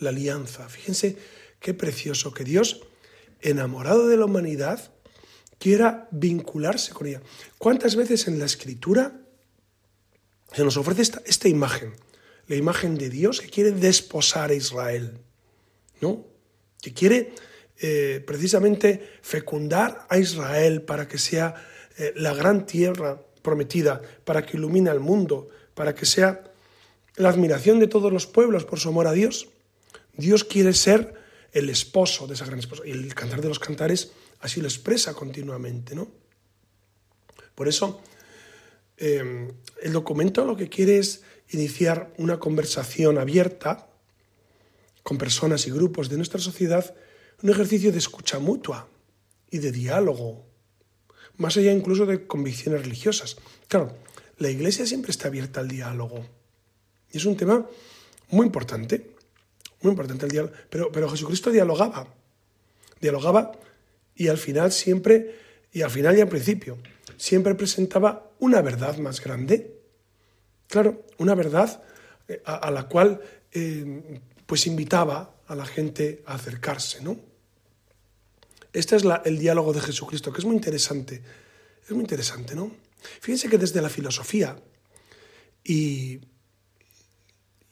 [0.00, 0.68] la alianza.
[0.68, 1.16] Fíjense
[1.60, 2.82] qué precioso que Dios,
[3.40, 4.92] enamorado de la humanidad,
[5.58, 7.22] quiera vincularse con ella.
[7.56, 9.23] ¿Cuántas veces en la escritura
[10.52, 11.94] se nos ofrece esta, esta imagen?
[12.46, 15.18] La imagen de Dios que quiere desposar a Israel,
[16.00, 16.26] ¿no?
[16.82, 17.32] Que quiere
[17.78, 21.54] eh, precisamente fecundar a Israel para que sea
[21.98, 26.44] eh, la gran tierra prometida, para que ilumine al mundo, para que sea
[27.16, 29.48] la admiración de todos los pueblos por su amor a Dios.
[30.16, 31.14] Dios quiere ser
[31.52, 32.82] el esposo de esa gran esposa.
[32.86, 36.08] Y el cantar de los cantares así lo expresa continuamente, ¿no?
[37.54, 38.00] Por eso,
[38.96, 39.52] em,
[39.82, 43.88] el documento lo que quiere es iniciar una conversación abierta
[45.02, 46.94] con personas y grupos de nuestra sociedad,
[47.42, 48.88] un ejercicio de escucha mutua
[49.50, 50.46] y de diálogo,
[51.36, 53.36] más allá incluso de convicciones religiosas.
[53.68, 53.96] Claro,
[54.38, 56.24] la Iglesia siempre está abierta al diálogo.
[57.12, 57.66] Y es un tema
[58.30, 59.14] muy importante
[59.84, 60.54] muy importante el diálogo.
[60.70, 62.08] Pero, pero Jesucristo dialogaba,
[63.00, 63.52] dialogaba
[64.16, 65.38] y al final siempre,
[65.72, 66.78] y al final y al principio,
[67.16, 69.80] siempre presentaba una verdad más grande.
[70.68, 71.82] Claro, una verdad
[72.28, 73.20] eh, a, la cual
[73.52, 77.18] eh, pues invitaba a la gente a acercarse, ¿no?
[78.72, 81.22] Este es el diálogo de Jesucristo, que es muy interesante.
[81.84, 82.70] Es muy interesante, ¿no?
[83.20, 84.56] Fíjense que desde la filosofía
[85.62, 86.20] y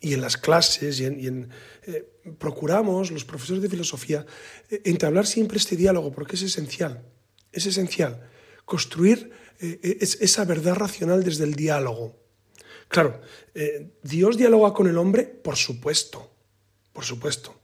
[0.05, 1.49] y en las clases y en,
[1.87, 2.05] eh,
[2.37, 4.27] procuramos, los profesores de filosofía,
[4.69, 7.05] entablar siempre este diálogo porque es esencial,
[7.53, 8.29] es esencial
[8.73, 9.31] construir
[9.61, 12.17] eh, esa verdad racional desde el diálogo.
[12.89, 13.21] Claro,
[14.03, 16.31] Dios dialoga con el hombre, por supuesto,
[16.93, 17.55] por supuesto.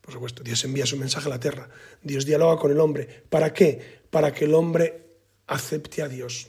[0.00, 1.68] Por supuesto, Dios envía su mensaje a la tierra.
[2.02, 3.24] Dios dialoga con el hombre.
[3.28, 4.02] ¿Para qué?
[4.10, 5.06] Para que el hombre
[5.46, 6.48] acepte a Dios,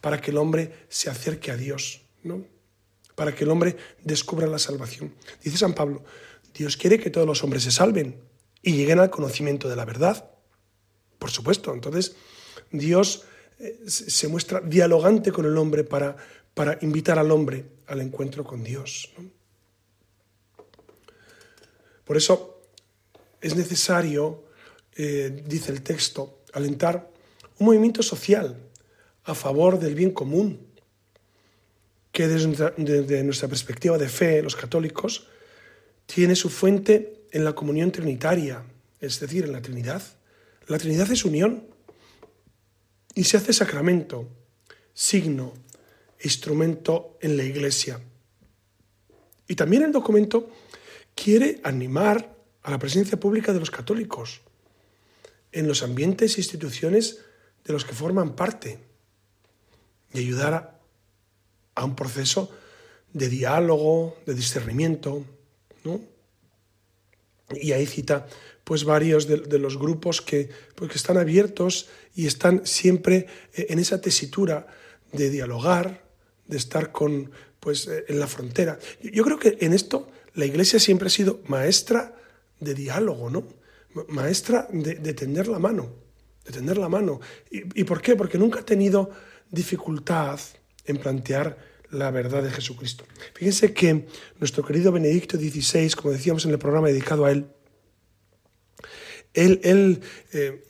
[0.00, 2.44] para que el hombre se acerque a Dios, ¿no?
[3.20, 5.14] para que el hombre descubra la salvación.
[5.44, 6.02] Dice San Pablo,
[6.54, 8.18] Dios quiere que todos los hombres se salven
[8.62, 10.30] y lleguen al conocimiento de la verdad.
[11.18, 12.16] Por supuesto, entonces
[12.70, 13.24] Dios
[13.58, 16.16] eh, se muestra dialogante con el hombre para,
[16.54, 19.10] para invitar al hombre al encuentro con Dios.
[22.04, 22.62] Por eso
[23.40, 24.44] es necesario,
[24.96, 27.10] eh, dice el texto, alentar
[27.58, 28.56] un movimiento social
[29.24, 30.66] a favor del bien común,
[32.12, 35.28] que desde, nuestra perspectiva de fe, los católicos,
[36.06, 38.64] tiene su fuente en la comunión trinitaria,
[39.00, 40.02] es decir, en la Trinidad.
[40.66, 41.64] La Trinidad es unión
[43.14, 44.28] y se hace sacramento,
[44.92, 45.52] signo,
[46.22, 48.00] instrumento en la Iglesia.
[49.48, 50.50] Y también el documento
[51.14, 54.42] quiere animar a la presencia pública de los católicos
[55.52, 57.18] en los ambientes e instituciones
[57.64, 58.78] de los que forman parte
[60.12, 60.80] y ayudar a
[61.80, 62.50] a un proceso
[63.12, 65.24] de diálogo, de discernimiento,
[65.84, 66.00] ¿no?
[67.58, 68.26] Y ahí cita
[68.64, 73.78] pues varios de, los grupos que, pues, que están abiertos y están siempre eh, en
[73.78, 74.66] esa tesitura
[75.12, 76.04] de dialogar,
[76.46, 78.78] de estar con, pues, eh, en la frontera.
[79.02, 82.14] Yo creo que en esto la Iglesia siempre ha sido maestra
[82.60, 83.44] de diálogo, ¿no?
[84.06, 85.90] Maestra de, tender la mano,
[86.44, 87.20] de la mano.
[87.50, 88.14] ¿Y, ¿Y por qué?
[88.14, 89.10] Porque nunca ha tenido
[89.50, 90.38] dificultad
[90.84, 93.04] en plantear la verdad de Jesucristo.
[93.34, 94.06] Fíjense que
[94.38, 97.46] nuestro querido Benedicto XVI, como decíamos en el programa dedicado a él,
[99.34, 100.00] él,
[100.32, 100.64] eh,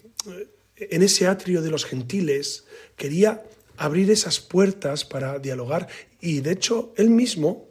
[0.76, 2.64] en ese atrio de los gentiles
[2.96, 3.42] quería
[3.76, 5.88] abrir esas puertas para dialogar
[6.20, 7.68] Y de hecho, él mismo,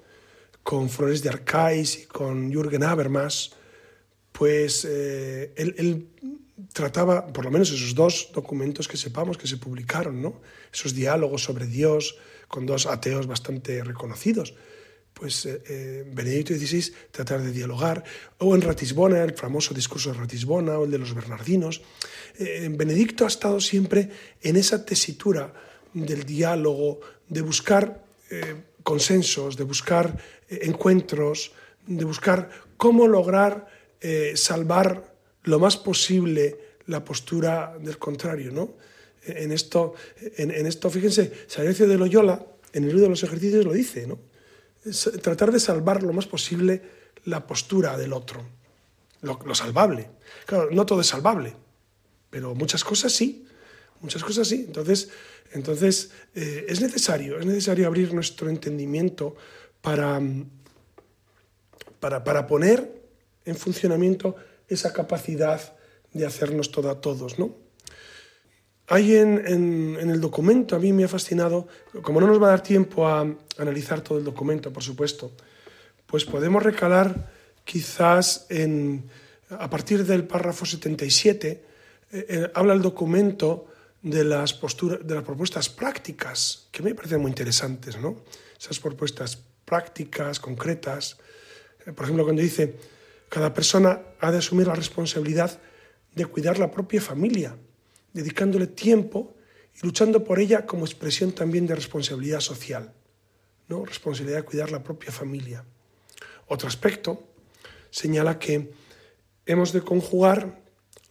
[0.63, 3.51] con Flores de Arcais y con Jürgen Habermas,
[4.31, 6.07] pues eh, él,
[6.73, 10.41] trataba, por lo menos esos dos documentos que sepamos que se publicaron, ¿no?
[10.73, 12.17] esos diálogos sobre Dios
[12.49, 14.53] con dos ateos bastante reconocidos,
[15.13, 18.03] pues eh, eh, Benedicto XVI tratar de dialogar,
[18.39, 21.81] o en Ratisbona, el famoso discurso de Ratisbona, o el de los Bernardinos.
[22.37, 24.09] Benedicto ha estado siempre
[24.41, 25.53] en esa tesitura
[25.93, 28.05] del diálogo, de buscar
[28.83, 31.51] consensos, de buscar encuentros,
[31.85, 33.67] de buscar cómo lograr
[33.99, 38.75] eh, salvar lo más posible la postura del contrario, ¿no?
[39.37, 39.93] En esto,
[40.37, 44.19] en, esto fíjense, Sagracio de Loyola, en el libro de los ejercicios lo dice, ¿no?
[45.21, 46.81] tratar de salvar lo más posible
[47.25, 48.43] la postura del otro,
[49.21, 50.09] lo, salvable.
[50.45, 51.55] Claro, no todo es salvable,
[52.29, 53.45] pero muchas cosas sí,
[54.01, 54.63] muchas cosas sí.
[54.67, 55.09] Entonces,
[55.51, 59.35] entonces eh, es necesario, es necesario abrir nuestro entendimiento
[59.81, 60.21] para,
[61.99, 63.01] para, para poner
[63.45, 64.35] en funcionamiento
[64.67, 65.75] esa capacidad
[66.13, 67.68] de hacernos todo a todos, ¿no?
[68.91, 71.67] Hay en, el documento, a mí me ha fascinado,
[72.01, 73.21] como no nos va a dar tiempo a
[73.59, 75.31] analizar todo el documento, por supuesto,
[76.07, 77.31] pues podemos recalar
[77.63, 79.03] quizás en,
[79.51, 81.63] a partir del párrafo 77,
[82.11, 83.67] eh, eh, habla el documento
[84.01, 88.23] de las, posturas, de las propuestas prácticas, que me parecen muy interesantes, ¿no?
[88.59, 91.17] Esas propuestas prácticas, concretas.
[91.85, 92.75] Eh, por ejemplo, cuando dice,
[93.29, 95.59] cada persona ha de asumir la responsabilidad
[96.15, 97.55] de cuidar la propia familia,
[98.13, 99.35] dedicándole tiempo
[99.75, 102.93] y luchando por ella como expresión también de responsabilidad social,
[103.67, 103.85] ¿no?
[103.85, 105.63] responsabilidad de cuidar la propia familia.
[106.47, 107.23] Otro aspecto
[107.91, 108.71] señala que
[109.45, 110.61] hemos de conjugar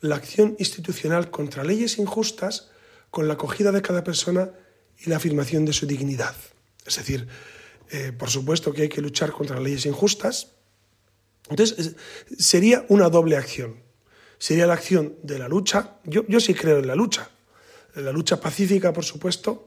[0.01, 2.71] la acción institucional contra leyes injustas
[3.11, 4.53] con la acogida de cada persona
[4.99, 6.35] y la afirmación de su dignidad.
[6.87, 7.27] Es decir,
[7.91, 10.59] eh, por supuesto que hay que luchar contra leyes injustas,
[11.49, 11.97] entonces,
[12.39, 13.83] sería una doble acción.
[14.39, 15.99] Sería la acción de la lucha.
[16.05, 17.29] Yo, yo sí creo en la lucha.
[17.95, 19.65] En la lucha pacífica, por supuesto,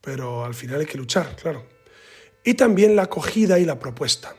[0.00, 1.66] pero al final hay que luchar, claro.
[2.44, 4.34] Y también la acogida y la propuesta.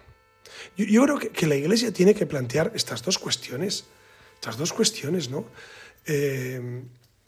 [0.77, 3.85] Yo, creo que, la Iglesia tiene que plantear estas dos cuestiones,
[4.35, 5.45] estas dos cuestiones, ¿no?
[6.05, 6.83] Eh,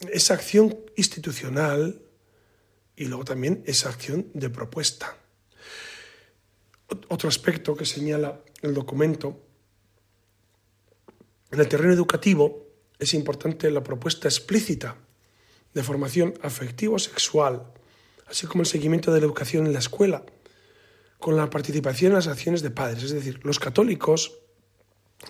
[0.10, 2.02] esa acción institucional
[2.96, 5.18] y luego también esa acción de propuesta.
[7.10, 9.51] Otro aspecto que señala el documento,
[11.52, 12.68] en el terreno educativo
[13.00, 14.98] es importante la propuesta explícita
[15.74, 17.64] de formación afectivo-sexual,
[18.28, 20.24] así como el seguimiento de la educación en la escuela,
[21.20, 23.04] con la participación en las acciones de padres.
[23.04, 24.40] Es decir, los católicos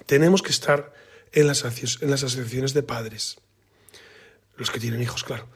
[0.06, 0.94] tenemos que estar
[1.32, 3.38] en las, en las asociaciones de padres,
[4.58, 5.48] los que tienen hijos, claro,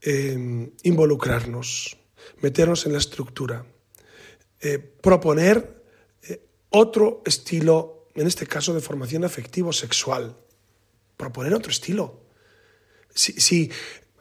[0.00, 1.98] eh, involucrarnos,
[2.40, 3.66] meternos en la estructura,
[4.60, 5.78] eh, proponer
[6.70, 10.36] otro estilo, en este caso de formación afectivo sexual.
[11.16, 12.20] Proponer otro estilo.
[13.14, 13.70] Si,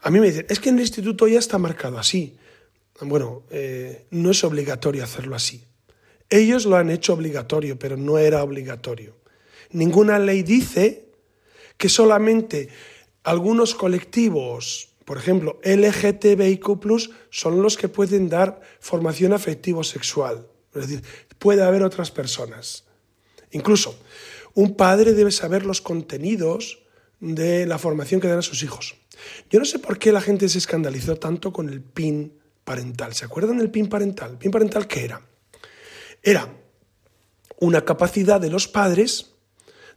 [0.01, 2.37] a mí me dicen, es que en el instituto ya está marcado así.
[3.01, 5.63] Bueno, eh, no es obligatorio hacerlo así.
[6.29, 9.15] Ellos lo han hecho obligatorio, pero no era obligatorio.
[9.71, 11.09] Ninguna ley dice
[11.77, 12.69] que solamente
[13.23, 16.67] algunos colectivos, por ejemplo, LGTBIQ,
[17.29, 20.47] son los que pueden dar formación afectivo sexual.
[20.73, 21.03] Es decir,
[21.37, 22.86] puede haber otras personas.
[23.51, 23.97] Incluso,
[24.53, 26.79] un padre debe saber los contenidos
[27.19, 28.95] de la formación que dan a sus hijos.
[29.49, 32.33] Yo no sé por qué la gente se escandalizó tanto con el PIN
[32.63, 33.13] parental.
[33.13, 34.31] ¿Se acuerdan del PIN parental?
[34.31, 35.21] ¿El PIN parental qué era?
[36.21, 36.53] Era
[37.59, 39.33] una capacidad de los padres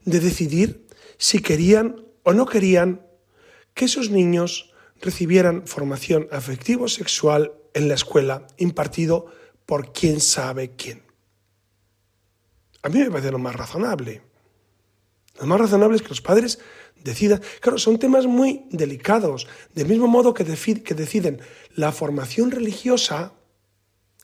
[0.04, 0.86] de decidir
[1.18, 3.02] si querían o no querían
[3.74, 9.26] que sus niños recibieran formación afectivo-sexual en la escuela impartido
[9.66, 11.02] por quién sabe quién.
[12.82, 14.22] A mí me parece lo más razonable.
[15.38, 16.58] Lo más razonable es que los padres
[17.02, 17.40] decidan.
[17.60, 19.46] Claro, son temas muy delicados.
[19.74, 21.40] Del mismo modo que, que deciden
[21.74, 23.32] la formación religiosa,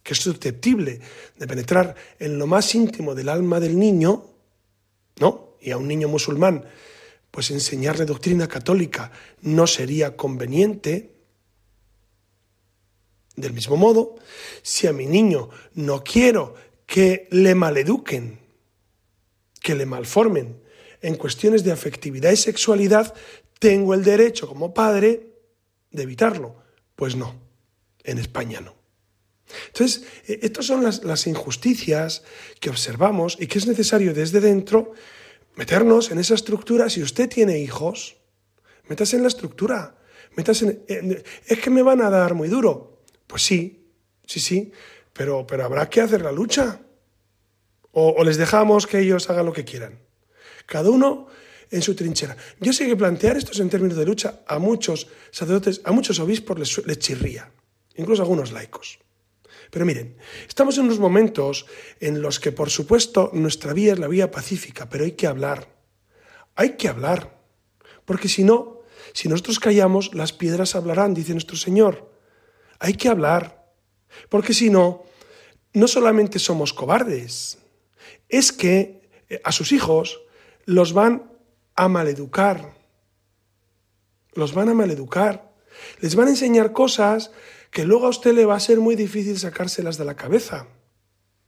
[0.02, 1.00] que es susceptible
[1.36, 4.26] de penetrar en lo más íntimo del alma del niño,
[5.18, 5.56] ¿no?
[5.60, 6.64] Y a un niño musulmán,
[7.30, 9.10] pues enseñarle doctrina católica
[9.42, 11.12] no sería conveniente.
[13.34, 14.16] Del mismo modo,
[14.62, 16.54] si a mi niño no quiero
[16.86, 18.45] que le maleduquen,
[19.66, 20.62] que le malformen
[21.02, 23.12] en cuestiones de afectividad y sexualidad,
[23.58, 25.26] tengo el derecho como padre
[25.90, 26.54] de evitarlo.
[26.94, 27.34] Pues no,
[28.04, 28.76] en España no.
[29.66, 32.22] Entonces, e, estas son las, injusticias
[32.60, 34.92] que observamos y que es necesario desde dentro
[35.56, 36.88] meternos en esa estructura.
[36.88, 38.18] Si usted tiene hijos,
[38.88, 39.98] métase en la estructura.
[40.36, 43.02] Métase en, es que me van a dar muy duro.
[43.26, 43.90] Pues sí,
[44.24, 44.70] sí, sí.
[45.12, 46.85] pero, pero habrá que hacer la lucha.
[47.98, 49.98] O, les dejamos que ellos hagan lo que quieran.
[50.66, 51.28] Cada uno
[51.70, 52.36] en su trinchera.
[52.60, 56.58] Yo sé que plantear esto en términos de lucha a muchos sacerdotes, a muchos obispos
[56.58, 57.50] les, les chirría,
[57.94, 58.98] incluso a algunos laicos.
[59.70, 61.64] Pero miren, estamos en unos momentos
[61.98, 65.66] en los que, por supuesto, nuestra vía es la vía pacífica, pero hay que hablar.
[66.54, 67.40] Hay que hablar.
[68.04, 68.82] Porque si no,
[69.14, 72.12] si nosotros callamos, las piedras hablarán, dice nuestro Señor.
[72.78, 73.72] Hay que hablar.
[74.28, 75.04] Porque si no,
[75.72, 77.58] no solamente somos cobardes,
[78.28, 80.20] es que eh, a sus hijos
[80.64, 81.30] los van
[81.74, 82.74] a maleducar.
[84.34, 85.52] Los van a maleducar.
[86.00, 87.30] Les van a enseñar cosas
[87.70, 90.68] que luego a usted le va a ser muy difícil sacárselas de la cabeza.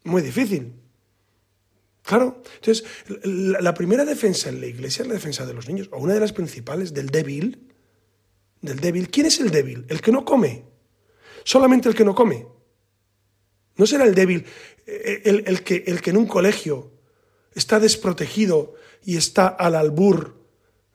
[0.04, 0.74] Muy difícil.
[2.02, 2.42] Claro.
[2.56, 2.84] Entonces,
[3.24, 6.20] la primera defensa en la iglesia es la defensa de los niños, o una de
[6.20, 7.68] las principales, del débil.
[8.62, 9.10] Del débil.
[9.10, 9.84] ¿Quién es el débil?
[9.88, 10.64] El que no come.
[11.44, 12.46] Solamente el que no come.
[13.78, 14.44] No será el débil
[14.86, 16.90] eh, el, que, el que en un colegio
[17.54, 18.74] está desprotegido
[19.04, 20.36] y está al albur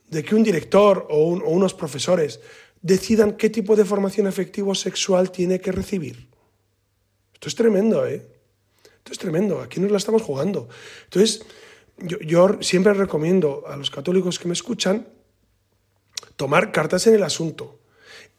[0.09, 2.41] de que un director o, unos profesores
[2.81, 6.27] decidan qué tipo de formación afectivo sexual tiene que recibir.
[7.33, 8.21] Esto es tremendo, ¿eh?
[8.97, 10.67] Esto es tremendo, aquí nos la estamos jugando.
[11.05, 11.45] Entonces,
[11.97, 15.07] yo, yo, siempre recomiendo a los católicos que me escuchan
[16.35, 17.79] tomar cartas en el asunto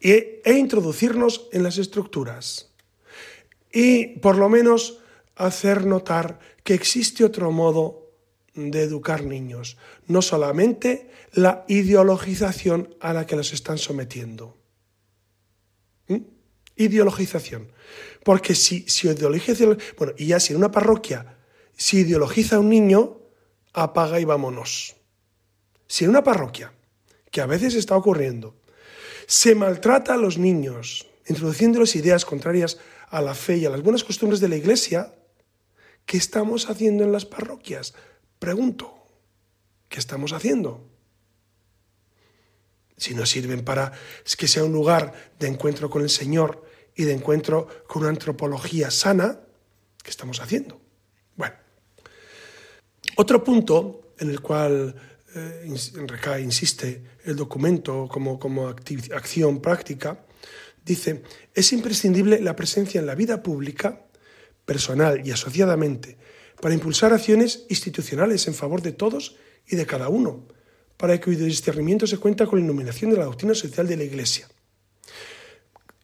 [0.00, 2.73] e, e introducirnos en las estructuras
[3.74, 5.00] y por lo menos
[5.34, 8.12] hacer notar que existe otro modo
[8.54, 14.56] de educar niños, no solamente la ideologización a la que los están sometiendo.
[16.06, 16.18] ¿Mm?
[16.76, 17.72] Ideologización.
[18.22, 19.64] Porque si, si ideologiza,
[19.98, 21.34] bueno, y ya si en una parroquia
[21.76, 23.18] si ideologiza a un niño,
[23.72, 24.94] apaga y vámonos.
[25.86, 26.72] Si en una parroquia,
[27.30, 28.54] que a veces está ocurriendo,
[29.26, 32.78] se maltrata a los niños, introduciéndoles ideas contrarias
[33.10, 35.14] a la fe y a las buenas costumbres de la Iglesia,
[36.06, 37.94] ¿qué estamos haciendo en las parroquias?
[38.38, 39.06] Pregunto,
[39.88, 40.86] ¿qué estamos haciendo?
[42.96, 43.92] Si no sirven para
[44.38, 48.90] que sea un lugar de encuentro con el Señor y de encuentro con una antropología
[48.90, 49.40] sana,
[50.02, 50.80] ¿qué estamos haciendo?
[51.36, 51.56] Bueno,
[53.16, 54.94] otro punto en el cual
[55.34, 55.74] eh,
[56.06, 60.24] recae, insiste el documento como, como acción práctica,
[60.84, 61.22] dice,
[61.54, 64.06] es imprescindible la presencia en la vida pública,
[64.64, 66.16] personal y asociadamente,
[66.60, 70.46] para impulsar acciones institucionales en favor de todos y de cada uno,
[70.96, 74.04] para que el discernimiento se cuenta con la iluminación de la doctrina social de la
[74.04, 74.48] Iglesia.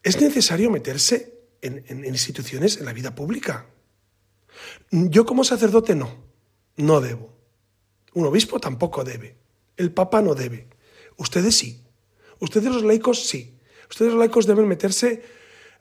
[0.03, 3.67] ¿Es necesario meterse en instituciones, en la vida pública?
[4.91, 6.11] Yo como sacerdote no,
[6.77, 7.33] no debo.
[8.15, 9.37] Un obispo tampoco debe.
[9.77, 10.69] El Papa no debe.
[11.17, 11.85] Ustedes sí.
[12.41, 13.57] Ustedes los laicos sí.
[13.91, 15.23] Ustedes laicos deben meterse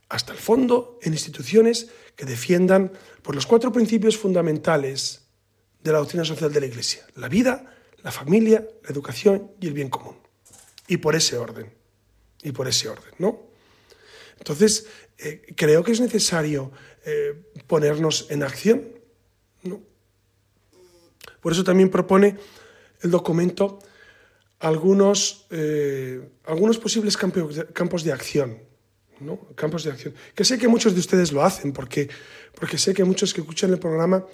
[0.09, 2.91] hasta el fondo en instituciones que defiendan
[3.21, 5.21] por los cuatro principios fundamentales
[5.83, 7.05] de la doctrina social de la Iglesia.
[7.15, 10.17] La vida, la familia, la educación y el bien común.
[10.87, 11.71] Y por ese orden.
[12.41, 13.49] Y por ese orden, ¿no?
[14.39, 14.87] Entonces,
[15.17, 16.71] eh, creo que es necesario
[17.05, 18.87] eh, ponernos en acción.
[21.41, 22.37] Por eso también propone
[23.01, 23.79] el documento
[24.59, 28.59] algunos, eh, algunos posibles campos de acción,
[29.21, 29.39] ¿no?
[29.55, 32.09] campos de acción, que sé que muchos de ustedes lo hacen, porque,
[32.55, 34.25] porque sé que muchos que escuchan el programa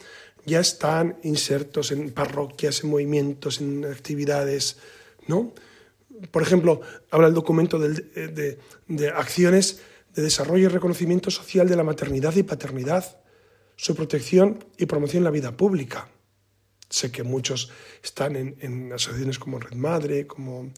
[0.46, 4.78] ya están insertos en parroquias, en movimientos, en actividades,
[5.28, 5.54] ¿no?
[6.32, 8.58] Por ejemplo, habla el documento de,
[8.88, 9.82] de acciones
[10.14, 13.20] de desarrollo y reconocimiento social de la maternidad y paternidad,
[13.76, 16.08] su protección y promoción en la vida pública.
[16.96, 17.70] Sé que muchos
[18.02, 20.72] están en, asociaciones como Red Madre, como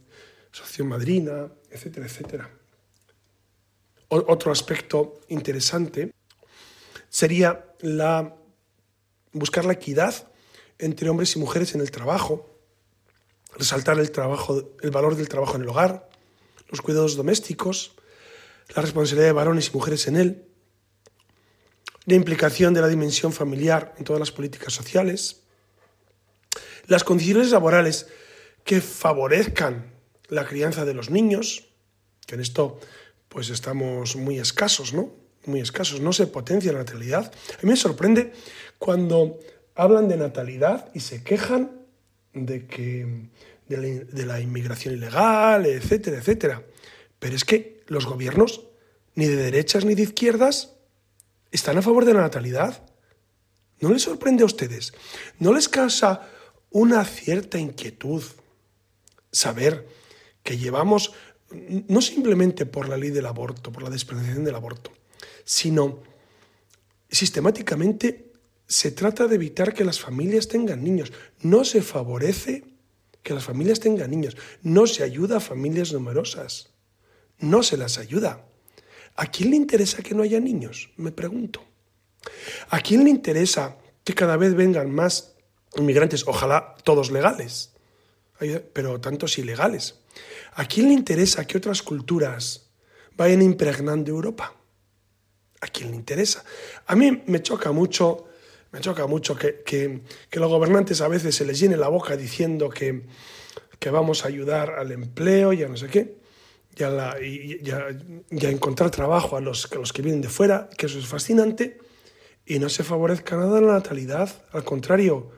[0.52, 2.50] Asociación Madrina, etcétera, etcétera.
[4.10, 6.12] otro aspecto interesante
[7.08, 8.36] sería la,
[9.32, 10.32] buscar la equidad
[10.80, 12.50] entre hombres y mujeres en el trabajo,
[13.56, 16.10] resaltar el, trabajo, el valor del trabajo en el hogar,
[16.70, 17.94] los cuidados domésticos,
[18.76, 20.48] la responsabilidad de varones y mujeres en él,
[22.06, 25.44] la implicación de la dimensión familiar en todas las políticas sociales,
[26.88, 28.08] las condiciones laborales
[28.64, 29.94] que favorezcan
[30.30, 31.70] la crianza de los niños,
[32.26, 32.80] que en esto
[33.30, 35.12] pues estamos muy escasos, ¿no?
[35.46, 37.32] Muy escasos, no se potencia la natalidad.
[37.54, 38.34] A mí me sorprende
[38.78, 39.40] cuando
[39.76, 41.72] hablan de natalidad y se quejan
[42.34, 43.30] de que
[43.68, 46.64] de la, de la inmigración ilegal, etcétera, etcétera.
[47.20, 48.64] Pero es que los gobiernos,
[49.16, 50.74] ni de derechas ni de izquierdas,
[51.52, 52.84] están a favor de la natalidad.
[53.80, 54.94] ¿No les sorprende a ustedes?
[55.40, 56.28] ¿No les causa
[56.72, 58.24] una cierta inquietud
[59.32, 59.88] saber
[60.44, 61.14] que llevamos,
[61.88, 64.92] no simplemente por la ley del aborto, por la despenalización del aborto,
[65.44, 66.00] sino
[67.10, 68.32] sistemáticamente
[68.68, 71.14] se trata de evitar que las familias tengan niños.
[71.42, 72.66] No se favorece
[73.24, 74.36] que las familias tengan niños.
[74.62, 76.70] No se ayuda a familias numerosas.
[77.40, 78.46] No se las ayuda.
[79.16, 80.90] ¿A quién le interesa que no haya niños?
[80.98, 81.64] Me pregunto.
[82.70, 85.37] ¿A quién le interesa que cada vez vengan más
[85.82, 87.74] inmigrantes, ojalá todos legales,
[88.74, 90.00] pero tantos ilegales?
[90.54, 92.70] ¿A quién le interesa que otras culturas
[93.16, 94.56] vayan impregnando Europa?
[95.62, 96.44] ¿A quién le interesa?
[96.86, 98.28] A mí me choca mucho
[98.72, 100.02] me choca mucho que, que,
[100.40, 103.04] los gobernantes a veces se les llene la boca diciendo que,
[103.80, 106.18] que vamos a ayudar al empleo y a no sé qué,
[106.78, 111.08] y a, encontrar trabajo a los, a los que vienen de fuera, que eso es
[111.08, 111.80] fascinante,
[112.46, 115.32] y no se favorezca nada la natalidad, al contrario,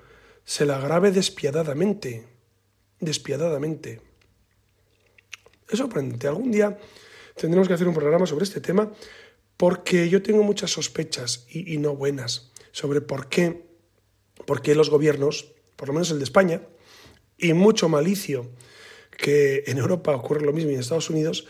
[0.49, 2.25] se la agrave despiadadamente,
[2.99, 4.01] despiadadamente.
[5.69, 6.27] Es sorprendente.
[6.27, 6.75] Algún día
[7.35, 8.91] tendremos que hacer un programa sobre este tema
[9.57, 13.67] porque yo tengo muchas sospechas y no buenas sobre por qué,
[14.47, 16.63] por qué los gobiernos, por lo menos el de España,
[17.37, 18.49] y mucho malicio
[19.19, 21.45] que en Europa ocurre lo mismo y en Estados Unidos,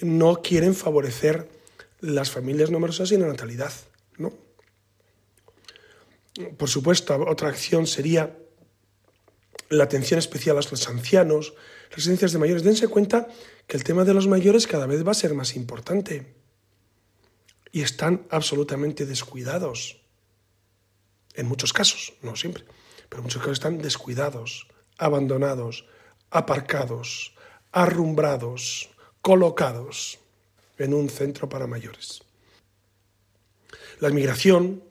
[0.00, 1.48] no quieren favorecer
[1.98, 3.72] las familias numerosas y la natalidad.
[4.16, 4.32] ¿no?
[6.56, 8.38] Por supuesto, otra acción sería
[9.68, 11.54] la atención especial a los ancianos,
[11.90, 12.64] residencias de mayores.
[12.64, 13.28] Dense cuenta
[13.66, 16.34] que el tema de los mayores cada vez va a ser más importante
[17.72, 20.00] y están absolutamente descuidados.
[21.34, 22.64] En muchos casos, no siempre,
[23.08, 25.86] pero en muchos casos están descuidados, abandonados,
[26.30, 27.34] aparcados,
[27.72, 28.90] arrumbrados,
[29.20, 30.20] colocados
[30.78, 32.22] en un centro para mayores.
[34.00, 34.82] La inmigración,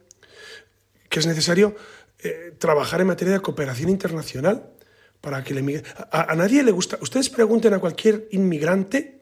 [1.08, 1.76] que es necesario
[2.24, 4.70] eh, trabajar en materia de cooperación internacional
[5.20, 6.98] para que el a, a nadie le gusta.
[7.00, 9.14] Ustedes pregunten a cualquier inmigrante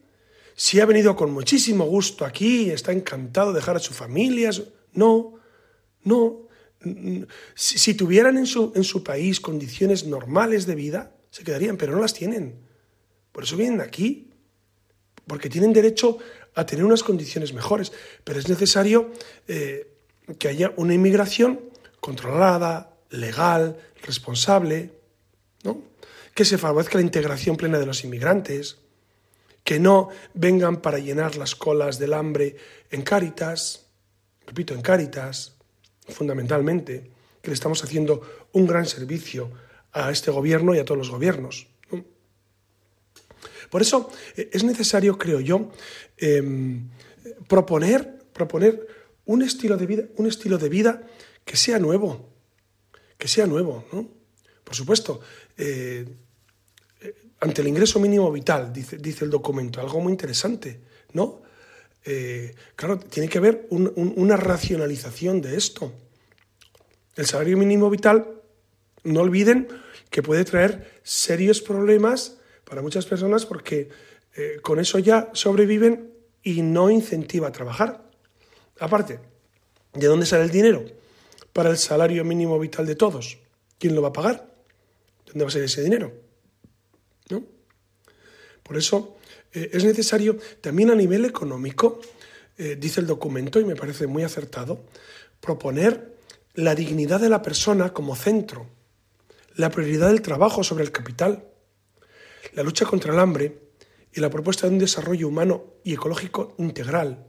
[0.55, 4.51] si ha venido con muchísimo gusto aquí, está encantado de dejar a su familia.
[4.93, 5.35] No,
[6.05, 6.49] no.
[7.55, 12.01] Si, tuvieran en su, en su país condiciones normales de vida, se quedarían, pero no
[12.01, 12.61] las tienen.
[13.31, 14.31] Por eso vienen aquí,
[15.27, 16.19] porque tienen derecho
[16.55, 17.93] a tener unas condiciones mejores,
[18.25, 19.11] pero es necesario
[19.49, 19.95] eh,
[20.39, 21.61] que haya una inmigración
[22.01, 24.91] controlada, legal, responsable,
[25.63, 25.81] ¿no?
[26.35, 28.79] que se favorezca la integración plena de los inmigrantes,
[29.65, 32.57] que no vengan para llenar las colas del hambre
[32.91, 33.87] en Cáritas,
[34.47, 35.55] repito, en Cáritas,
[36.09, 37.11] fundamentalmente,
[37.41, 39.51] que le estamos haciendo un gran servicio
[39.93, 41.69] a este gobierno y a todos los gobiernos.
[43.71, 45.71] Por eso eh, es necesario, creo yo,
[46.19, 46.91] em,
[47.49, 48.87] proponer, proponer
[49.25, 51.03] un estilo de vida, un estilo de vida
[51.47, 52.29] que sea nuevo,
[53.23, 53.85] que sea nuevo,
[54.65, 55.21] Por supuesto,
[55.57, 56.05] eh,
[57.03, 60.81] eh, ante el ingreso mínimo vital, dice, dice el documento, algo muy interesante,
[61.13, 61.41] ¿no?
[62.05, 65.93] Eh, claro, tiene que haber una racionalización de esto.
[67.15, 68.27] El salario mínimo vital,
[69.05, 69.69] no olviden
[70.11, 73.89] que puede traer serios problemas para muchas personas porque
[74.63, 76.13] con eso ya sobreviven
[76.43, 78.03] y no incentiva a trabajar.
[78.81, 79.21] Aparte,
[79.93, 81.02] ¿de dónde sale el dinero
[81.53, 83.39] para el salario mínimo vital de todos?
[83.79, 84.55] ¿Quién lo va a pagar?
[85.27, 86.13] ¿Dónde va a ser ese dinero?
[87.31, 87.45] ¿No?
[88.63, 89.17] Por eso
[89.53, 92.01] eh, es necesario también a nivel económico,
[92.57, 94.85] eh, dice el documento y me parece muy acertado,
[95.41, 96.17] proponer
[96.55, 98.69] la dignidad de la persona como centro,
[99.55, 101.45] la prioridad del trabajo sobre el capital,
[102.55, 103.59] la lucha contra el hambre
[104.13, 107.27] y la propuesta de un desarrollo humano y ecológico integral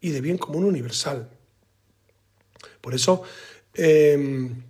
[0.00, 1.30] y de bien común universal.
[2.80, 3.22] Por eso
[3.74, 4.62] em,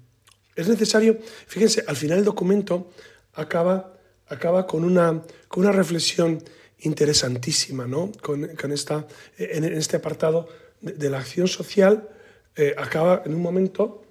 [0.57, 2.91] es necesario, fíjense, al final el documento
[3.35, 3.95] acaba,
[4.29, 6.43] acaba con, una, con una reflexión
[6.81, 8.13] interesantísima, ¿no?
[8.23, 9.07] Con, esta,
[9.39, 10.49] en, este apartado
[10.81, 12.09] de, la acción social,
[12.57, 14.03] eh, acaba en un momento,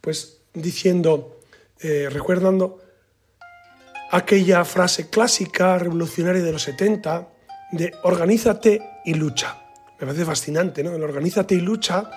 [0.00, 1.40] pues, diciendo,
[1.80, 2.80] eh, recuerdando
[4.10, 7.28] aquella frase clásica, revolucionaria de los 70,
[7.72, 9.56] de organízate y lucha.
[9.98, 10.94] Me parece fascinante, ¿no?
[10.94, 12.10] El organízate y lucha,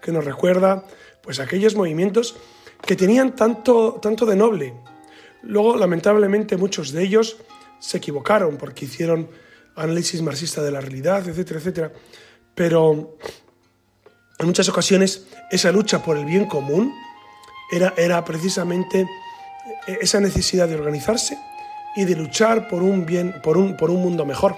[0.00, 0.84] que nos recuerda,
[1.26, 2.36] pues, aquellos movimientos
[2.86, 4.74] que tenían tanto, tanto de noble.
[5.42, 7.36] Luego, lamentablemente, muchos de ellos
[7.80, 9.28] se equivocaron porque hicieron
[9.74, 11.92] análisis marxista de la realidad, etcétera, etcétera.
[12.54, 13.16] Pero
[14.38, 16.94] en muchas ocasiones esa lucha por el bien común
[17.70, 19.06] era, era precisamente
[19.86, 21.36] esa necesidad de organizarse
[21.96, 24.56] y de luchar por un, bien, por un, por un mundo mejor.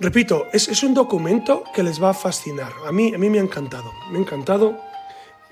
[0.00, 2.72] Repito, es, es, un documento que les va a fascinar.
[2.86, 4.91] A mí, a mí me ha encantado, me ha encantado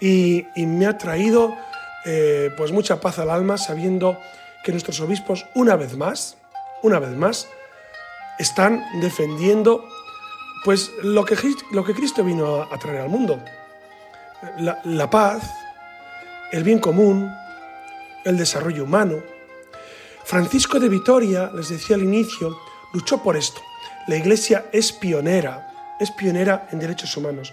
[0.01, 1.57] y, me ha traído
[2.05, 4.19] eh, pues mucha paz al alma sabiendo
[4.65, 6.37] que nuestros obispos, una vez más,
[6.83, 7.49] una vez más,
[8.39, 9.85] están defendiendo
[10.65, 11.37] pues lo que,
[11.73, 13.39] lo que Cristo vino a, traer al mundo.
[14.59, 15.43] la, la paz,
[16.53, 17.31] el bien común,
[18.25, 19.23] el desarrollo humano.
[20.25, 22.59] Francisco de Vitoria, les decía al inicio,
[22.93, 23.61] luchó por esto.
[24.07, 27.53] La Iglesia es pionera, es pionera en derechos humanos,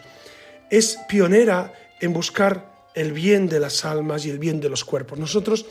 [0.69, 5.19] es pionera en buscar el bien de las almas y el bien de los cuerpos.
[5.19, 5.65] Nosotros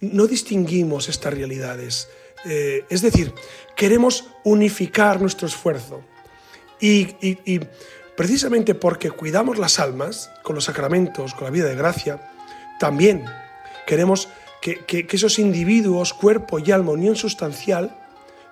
[0.00, 2.08] no distinguimos estas realidades.
[2.44, 3.32] Eh, es decir,
[3.74, 6.02] queremos unificar nuestro esfuerzo.
[6.80, 7.60] Y,
[8.16, 12.32] precisamente porque cuidamos las almas con los sacramentos, con la vida de gracia,
[12.78, 13.24] también
[13.86, 14.28] queremos
[14.60, 17.96] que, que esos individuos, cuerpo y alma, unión sustancial,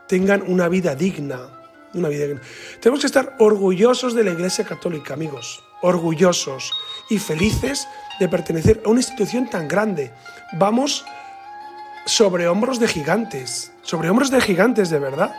[0.08, 1.50] tengan una vida digna.
[1.94, 2.40] Una vida digna.
[2.80, 6.72] Tenemos que estar orgullosos de la Iglesia Católica, amigos, orgullosos
[7.08, 10.12] y felices de pertenecer a una institución tan grande.
[10.52, 11.04] Vamos
[12.06, 15.34] sobre hombros de gigantes, sobre hombros de gigantes de verdad.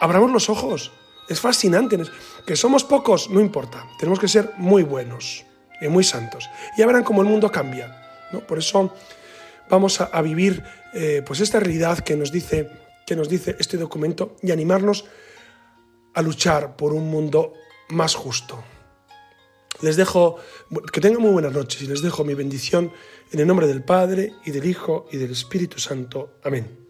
[0.00, 0.92] Abramos los ojos.
[1.28, 1.98] Es fascinante.
[2.46, 3.86] Que somos pocos, no importa.
[3.98, 5.44] Tenemos que ser muy buenos
[5.80, 6.50] y muy santos.
[6.76, 7.96] Ya verán cómo el mundo cambia.
[8.32, 8.40] ¿no?
[8.40, 8.92] Por eso
[9.68, 12.68] vamos a, vivir eh, pues esta realidad que nos, dice,
[13.06, 15.04] que nos dice este documento y animarnos
[16.14, 17.52] a luchar por un mundo
[17.90, 18.64] más justo.
[19.82, 20.36] Les dejo,
[20.92, 22.92] que tengan muy buenas noches y les dejo mi bendición
[23.32, 26.34] en el nombre del Padre y del Hijo y del Espíritu Santo.
[26.42, 26.89] Amén.